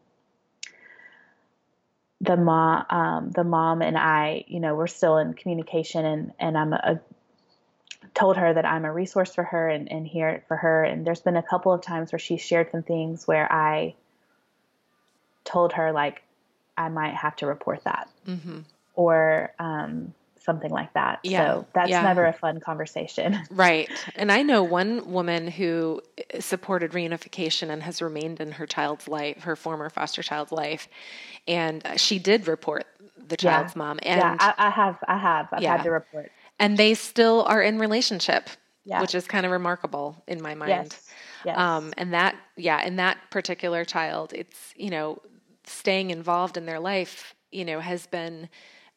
[2.21, 6.57] the mom, um, the mom and I, you know, we're still in communication, and and
[6.57, 6.99] I'm a,
[8.13, 10.83] told her that I'm a resource for her and, and here for her.
[10.83, 13.95] And there's been a couple of times where she shared some things where I
[15.45, 16.23] told her like
[16.77, 18.59] I might have to report that, mm-hmm.
[18.99, 21.19] Or um, something like that.
[21.23, 21.53] Yeah.
[21.53, 22.01] So that's yeah.
[22.01, 23.39] never a fun conversation.
[23.49, 23.89] Right.
[24.15, 26.01] And I know one woman who
[26.39, 30.89] supported reunification and has remained in her child's life, her former foster child's life.
[31.47, 32.85] And she did report
[33.25, 33.79] the child's yeah.
[33.79, 33.99] mom.
[34.03, 35.77] And yeah, I, I, have, I have, I've yeah.
[35.77, 36.29] had to report.
[36.59, 38.49] And they still are in relationship,
[38.83, 38.99] yeah.
[38.99, 40.71] which is kind of remarkable in my mind.
[40.71, 41.09] Yes.
[41.45, 41.57] Yes.
[41.57, 45.21] Um, and that, yeah, in that particular child, it's, you know,
[45.65, 48.49] staying involved in their life, you know, has been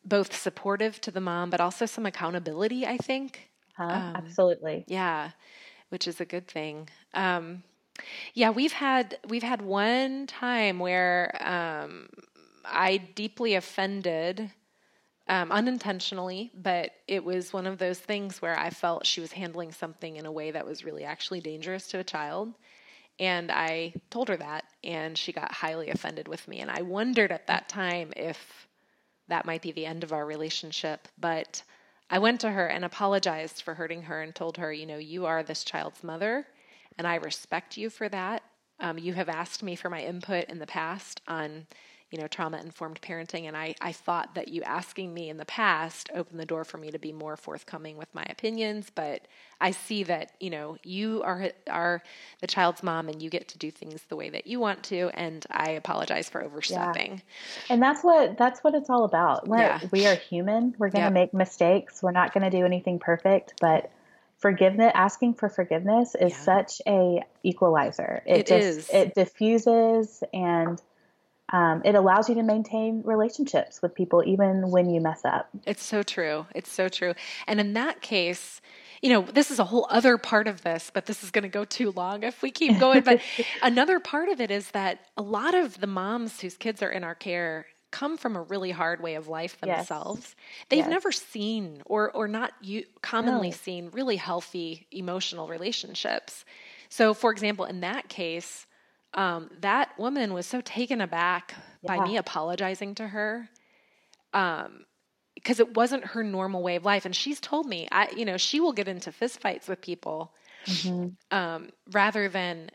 [0.04, 3.50] both supportive to the mom, but also some accountability, I think.
[3.76, 3.84] Huh?
[3.84, 4.84] Um, Absolutely.
[4.88, 5.30] Yeah,
[5.90, 6.88] which is a good thing.
[7.14, 7.62] Um,
[8.34, 12.08] yeah, we've had we've had one time where um,
[12.64, 14.50] I deeply offended,
[15.28, 19.72] um, unintentionally, but it was one of those things where I felt she was handling
[19.72, 22.54] something in a way that was really actually dangerous to a child.
[23.18, 26.60] And I told her that, and she got highly offended with me.
[26.60, 28.66] And I wondered at that time if
[29.32, 31.08] that might be the end of our relationship.
[31.18, 31.62] But
[32.10, 35.24] I went to her and apologized for hurting her and told her, you know, you
[35.24, 36.46] are this child's mother,
[36.98, 38.42] and I respect you for that.
[38.78, 41.66] Um, you have asked me for my input in the past on
[42.12, 43.48] you know, trauma informed parenting.
[43.48, 46.76] And I, I thought that you asking me in the past opened the door for
[46.76, 48.88] me to be more forthcoming with my opinions.
[48.94, 49.26] But
[49.62, 52.02] I see that, you know, you are, are
[52.40, 55.10] the child's mom and you get to do things the way that you want to.
[55.14, 57.12] And I apologize for overstepping.
[57.12, 57.20] Yeah.
[57.70, 59.48] And that's what, that's what it's all about.
[59.48, 59.80] We're, yeah.
[59.90, 60.74] We are human.
[60.78, 61.12] We're going to yep.
[61.14, 62.02] make mistakes.
[62.02, 63.90] We're not going to do anything perfect, but
[64.36, 66.38] forgiveness asking for forgiveness is yeah.
[66.38, 68.90] such a equalizer it, it just is.
[68.90, 70.82] it diffuses and
[71.52, 75.50] um, it allows you to maintain relationships with people even when you mess up.
[75.66, 76.46] It's so true.
[76.54, 77.14] It's so true.
[77.46, 78.60] And in that case,
[79.02, 81.48] you know, this is a whole other part of this, but this is going to
[81.48, 83.02] go too long if we keep going.
[83.02, 83.20] But
[83.62, 87.04] another part of it is that a lot of the moms whose kids are in
[87.04, 90.20] our care come from a really hard way of life themselves.
[90.22, 90.34] Yes.
[90.70, 90.88] They've yes.
[90.88, 93.56] never seen or or not you, commonly no.
[93.56, 96.46] seen really healthy emotional relationships.
[96.88, 98.66] So, for example, in that case,
[99.14, 101.96] um, that woman was so taken aback yeah.
[101.96, 103.48] by me apologizing to her
[104.32, 104.84] um,
[105.34, 108.36] because it wasn't her normal way of life and she's told me i you know
[108.36, 110.32] she will get into fistfights with people
[110.66, 111.08] mm-hmm.
[111.36, 112.70] um, rather than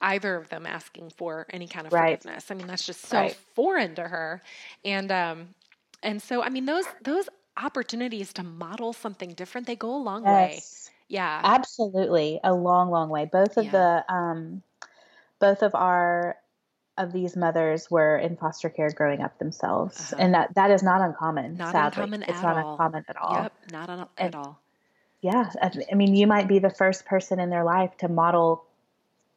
[0.00, 2.20] either of them asking for any kind of right.
[2.20, 3.36] forgiveness i mean that's just so right.
[3.54, 4.42] foreign to her
[4.84, 5.48] and um
[6.02, 10.24] and so i mean those those opportunities to model something different they go a long
[10.24, 10.32] yes.
[10.32, 10.60] way
[11.08, 13.70] yeah absolutely a long long way both of yeah.
[13.70, 14.62] the um
[15.42, 16.36] both of our
[16.96, 20.16] of these mothers were in foster care growing up themselves, uh-huh.
[20.22, 21.56] and that that is not uncommon.
[21.56, 22.04] Not sadly.
[22.04, 22.72] uncommon it's not all.
[22.72, 23.42] uncommon at all.
[23.42, 24.60] Yep, not un- at all.
[25.20, 25.50] Yeah,
[25.90, 28.64] I mean, you might be the first person in their life to model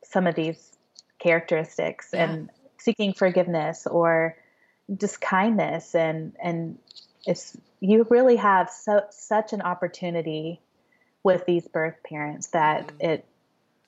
[0.03, 0.77] some of these
[1.19, 2.29] characteristics yeah.
[2.29, 4.35] and seeking forgiveness or
[4.95, 6.77] just kindness and and
[7.25, 10.61] it's you really have so such an opportunity
[11.23, 12.93] with these birth parents that mm.
[12.99, 13.25] it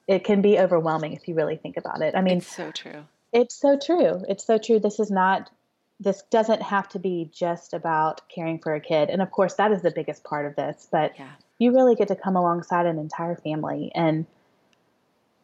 [0.08, 2.16] it can be overwhelming if you really think about it.
[2.16, 3.06] I mean, it's so true.
[3.34, 4.24] It's so true.
[4.28, 4.80] It's so true.
[4.80, 5.50] This is not
[6.00, 9.10] this doesn't have to be just about caring for a kid.
[9.10, 11.32] And of course, that is the biggest part of this, but yeah.
[11.58, 14.26] you really get to come alongside an entire family and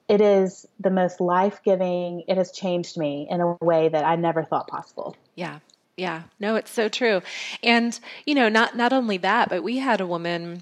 [0.08, 2.24] it is the most life giving.
[2.28, 5.16] It has changed me in a way that I never thought possible.
[5.36, 5.60] Yeah.
[5.98, 6.24] Yeah.
[6.40, 7.22] No, it's so true.
[7.64, 10.62] And, you know, not, not only that, but we had a woman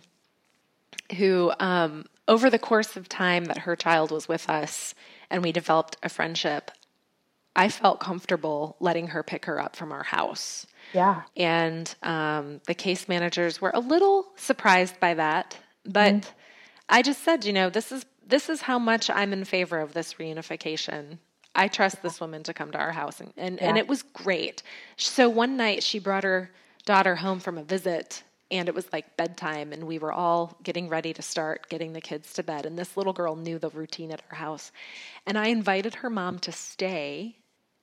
[1.17, 4.93] who, um, over the course of time that her child was with us
[5.29, 6.71] and we developed a friendship,
[7.55, 10.65] I felt comfortable letting her pick her up from our house.
[10.93, 11.23] Yeah.
[11.35, 16.25] And um, the case managers were a little surprised by that, but mm
[16.91, 19.93] I just said, you know, this is this is how much I'm in favor of
[19.93, 21.17] this reunification.
[21.55, 23.69] I trust this woman to come to our house, and and, yeah.
[23.69, 24.61] and it was great.
[24.97, 26.51] So one night she brought her
[26.85, 30.89] daughter home from a visit, and it was like bedtime, and we were all getting
[30.89, 32.65] ready to start getting the kids to bed.
[32.65, 34.71] And this little girl knew the routine at our house,
[35.25, 37.37] and I invited her mom to stay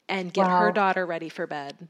[0.08, 0.60] and get wow.
[0.60, 1.88] her daughter ready for bed,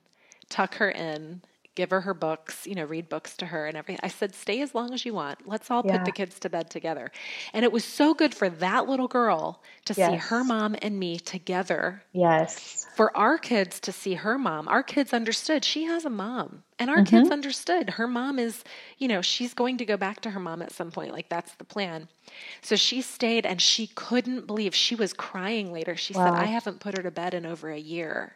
[0.49, 1.43] tuck her in,
[1.79, 4.01] give her her books, you know, read books to her and everything.
[4.03, 5.47] I said, stay as long as you want.
[5.47, 5.99] Let's all yeah.
[5.99, 7.12] put the kids to bed together.
[7.53, 10.11] And it was so good for that little girl to yes.
[10.11, 12.03] see her mom and me together.
[12.12, 12.85] Yes.
[12.97, 14.66] For our kids to see her mom.
[14.66, 16.64] Our kids understood she has a mom.
[16.81, 17.16] And our mm-hmm.
[17.16, 18.64] kids understood her mom is,
[18.99, 21.12] you know, she's going to go back to her mom at some point.
[21.12, 22.09] Like that's the plan.
[22.61, 25.97] So she stayed and she couldn't believe she was crying later.
[25.97, 26.24] She wow.
[26.24, 28.35] said, I haven't put her to bed in over a year.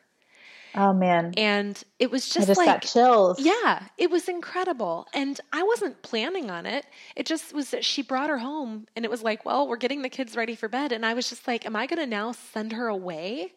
[0.75, 1.35] Oh man.
[1.37, 3.39] And it was just, just like got chills.
[3.41, 5.07] Yeah, it was incredible.
[5.12, 6.87] And I wasn't planning on it.
[7.14, 10.03] It just was that she brought her home and it was like, well, we're getting
[10.03, 10.93] the kids ready for bed.
[10.93, 13.53] And I was just like, am I gonna now send her away?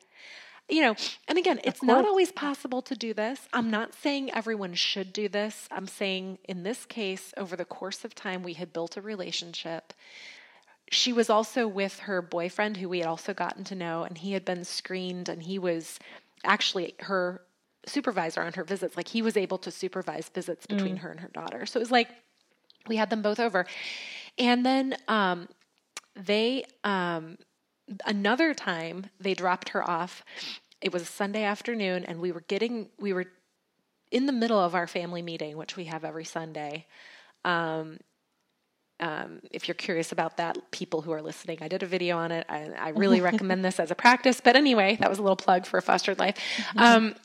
[0.68, 0.96] You know,
[1.28, 3.40] and again, it's not always possible to do this.
[3.54, 5.68] I'm not saying everyone should do this.
[5.72, 9.94] I'm saying in this case, over the course of time, we had built a relationship
[10.92, 14.34] she was also with her boyfriend who we had also gotten to know and he
[14.34, 16.00] had been screened and he was
[16.46, 17.42] actually her
[17.86, 18.98] supervisor on her visits.
[18.98, 21.00] Like he was able to supervise visits between mm.
[21.00, 21.66] her and her daughter.
[21.66, 22.10] So it was like
[22.88, 23.66] we had them both over.
[24.38, 25.48] And then um,
[26.16, 27.38] they, um,
[28.06, 30.24] another time, they dropped her off.
[30.82, 33.26] It was a Sunday afternoon, and we were getting, we were
[34.12, 36.86] in the middle of our family meeting, which we have every Sunday.
[37.44, 38.00] Um,
[39.00, 42.32] um, if you're curious about that, people who are listening, I did a video on
[42.32, 42.46] it.
[42.50, 44.42] I, I really recommend this as a practice.
[44.42, 46.38] But anyway, that was a little plug for fostered life.
[46.76, 46.80] Mm-hmm.
[46.80, 47.16] Um,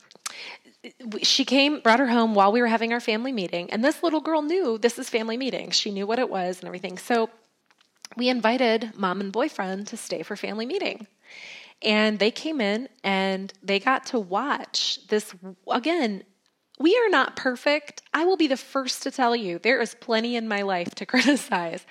[1.21, 4.19] she came, brought her home while we were having our family meeting, and this little
[4.19, 5.69] girl knew this is family meeting.
[5.69, 6.97] She knew what it was and everything.
[6.97, 7.29] So
[8.17, 11.07] we invited mom and boyfriend to stay for family meeting.
[11.83, 15.33] And they came in and they got to watch this
[15.69, 16.23] again
[16.81, 18.01] we are not perfect.
[18.13, 21.05] I will be the first to tell you there is plenty in my life to
[21.13, 21.85] criticize.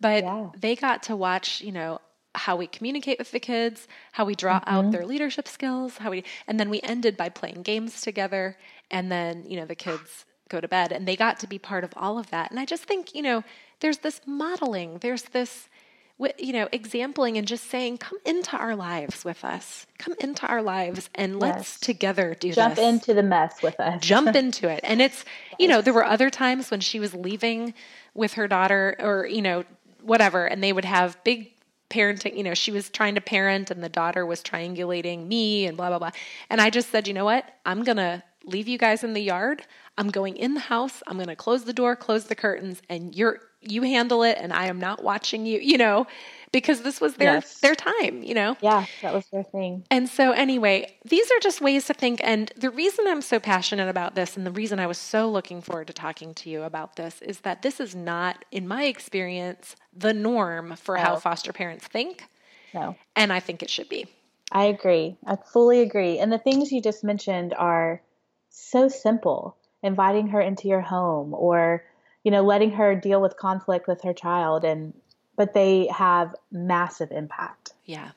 [0.00, 0.48] But yeah.
[0.58, 2.00] they got to watch, you know,
[2.34, 4.74] how we communicate with the kids, how we draw mm-hmm.
[4.74, 8.56] out their leadership skills, how we and then we ended by playing games together
[8.90, 11.84] and then, you know, the kids go to bed and they got to be part
[11.84, 12.50] of all of that.
[12.50, 13.44] And I just think, you know,
[13.80, 15.68] there's this modeling, there's this
[16.38, 19.86] you know, exampling and just saying, come into our lives with us.
[19.98, 21.80] Come into our lives and let's yes.
[21.80, 22.84] together do Jump this.
[22.84, 24.02] into the mess with us.
[24.02, 24.80] Jump into it.
[24.82, 25.24] And it's,
[25.58, 27.74] you know, there were other times when she was leaving
[28.14, 29.64] with her daughter or, you know,
[30.02, 31.52] whatever, and they would have big
[31.90, 35.76] parenting, you know, she was trying to parent and the daughter was triangulating me and
[35.76, 36.10] blah, blah, blah.
[36.50, 37.44] And I just said, you know what?
[37.66, 39.62] I'm going to leave you guys in the yard.
[39.98, 41.02] I'm going in the house.
[41.06, 44.52] I'm going to close the door, close the curtains, and you're you handle it and
[44.52, 46.06] I am not watching you, you know,
[46.52, 47.58] because this was their yes.
[47.60, 48.56] their time, you know.
[48.60, 49.84] Yeah, that was their thing.
[49.90, 53.88] And so anyway, these are just ways to think and the reason I'm so passionate
[53.88, 56.96] about this and the reason I was so looking forward to talking to you about
[56.96, 61.02] this is that this is not in my experience the norm for no.
[61.02, 62.24] how foster parents think.
[62.74, 62.96] No.
[63.16, 64.06] And I think it should be.
[64.50, 65.16] I agree.
[65.26, 66.18] I fully agree.
[66.18, 68.02] And the things you just mentioned are
[68.50, 69.56] so simple.
[69.82, 71.82] Inviting her into your home or
[72.24, 74.94] you know, letting her deal with conflict with her child and
[75.36, 77.72] but they have massive impact.
[77.84, 78.10] Yeah.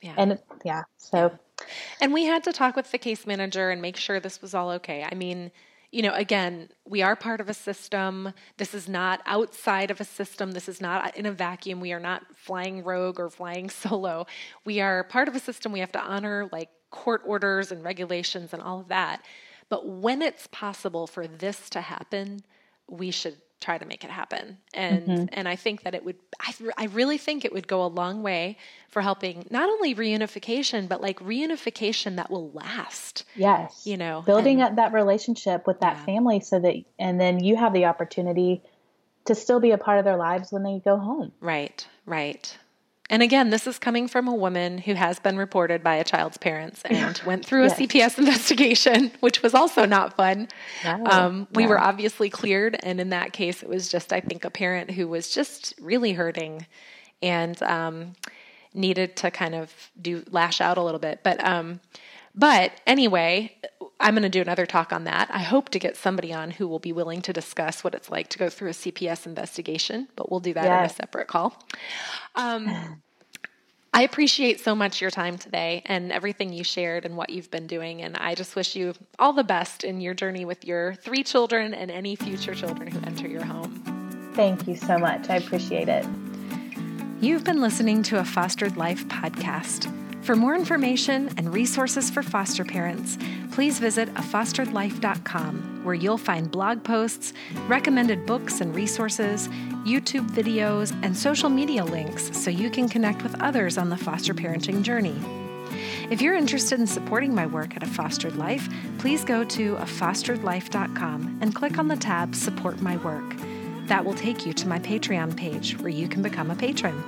[0.00, 0.14] Yeah.
[0.16, 1.66] And yeah, so yeah.
[2.00, 4.70] and we had to talk with the case manager and make sure this was all
[4.70, 5.06] okay.
[5.10, 5.50] I mean,
[5.90, 8.32] you know, again, we are part of a system.
[8.58, 10.52] This is not outside of a system.
[10.52, 11.80] This is not in a vacuum.
[11.80, 14.26] We are not flying rogue or flying solo.
[14.64, 15.72] We are part of a system.
[15.72, 19.22] We have to honor like court orders and regulations and all of that.
[19.68, 22.42] But when it's possible for this to happen,
[22.88, 25.24] we should try to make it happen and mm-hmm.
[25.32, 28.22] and i think that it would I, I really think it would go a long
[28.22, 28.58] way
[28.90, 34.60] for helping not only reunification but like reunification that will last yes you know building
[34.60, 36.04] and, up that relationship with that yeah.
[36.04, 38.62] family so that and then you have the opportunity
[39.24, 42.58] to still be a part of their lives when they go home right right
[43.08, 46.36] and again, this is coming from a woman who has been reported by a child's
[46.36, 47.78] parents and went through a yes.
[47.78, 50.48] CPS investigation, which was also not fun.
[50.84, 52.76] Um, we were obviously cleared.
[52.82, 56.14] And in that case, it was just, I think, a parent who was just really
[56.14, 56.66] hurting
[57.22, 58.14] and um,
[58.74, 61.20] needed to kind of do lash out a little bit.
[61.22, 61.80] But um,
[62.36, 63.56] but anyway,
[63.98, 65.30] I'm going to do another talk on that.
[65.32, 68.28] I hope to get somebody on who will be willing to discuss what it's like
[68.28, 70.90] to go through a CPS investigation, but we'll do that yes.
[70.90, 71.62] in a separate call.
[72.34, 73.00] Um,
[73.94, 77.66] I appreciate so much your time today and everything you shared and what you've been
[77.66, 78.02] doing.
[78.02, 81.72] And I just wish you all the best in your journey with your three children
[81.72, 84.32] and any future children who enter your home.
[84.34, 85.30] Thank you so much.
[85.30, 86.04] I appreciate it.
[87.22, 89.90] You've been listening to a Fostered Life podcast.
[90.26, 93.16] For more information and resources for foster parents,
[93.52, 97.32] please visit afosteredlife.com, where you'll find blog posts,
[97.68, 99.46] recommended books and resources,
[99.86, 104.34] YouTube videos, and social media links so you can connect with others on the foster
[104.34, 105.14] parenting journey.
[106.10, 108.68] If you're interested in supporting my work at A Fostered Life,
[108.98, 113.36] please go to afosteredlife.com and click on the tab Support My Work.
[113.86, 117.00] That will take you to my Patreon page where you can become a patron.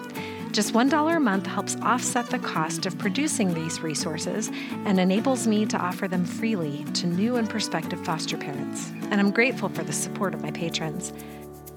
[0.51, 4.51] Just $1 a month helps offset the cost of producing these resources
[4.87, 8.91] and enables me to offer them freely to new and prospective foster parents.
[9.11, 11.13] And I'm grateful for the support of my patrons.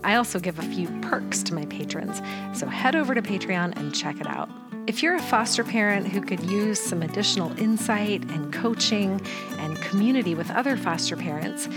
[0.04, 2.22] I also give a few perks to my patrons,
[2.58, 4.50] so head over to Patreon and check it out.
[4.88, 9.22] If you're a foster parent who could use some additional insight and coaching
[9.60, 11.70] and community with other foster parents,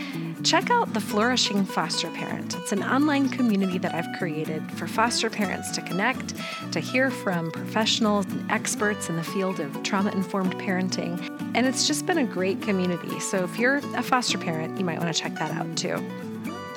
[0.43, 2.57] check out The Flourishing Foster Parent.
[2.57, 6.35] It's an online community that I've created for foster parents to connect,
[6.73, 11.21] to hear from professionals and experts in the field of trauma informed parenting.
[11.55, 13.21] And it's just been a great community.
[13.21, 16.03] So if you're a foster parent, you might want to check that out too.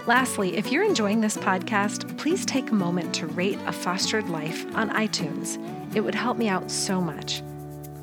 [0.07, 4.65] Lastly, if you're enjoying this podcast, please take a moment to rate A Fostered Life
[4.73, 5.57] on iTunes.
[5.93, 7.43] It would help me out so much.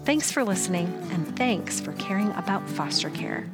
[0.04, 3.50] Thanks for listening, and thanks for caring about foster care.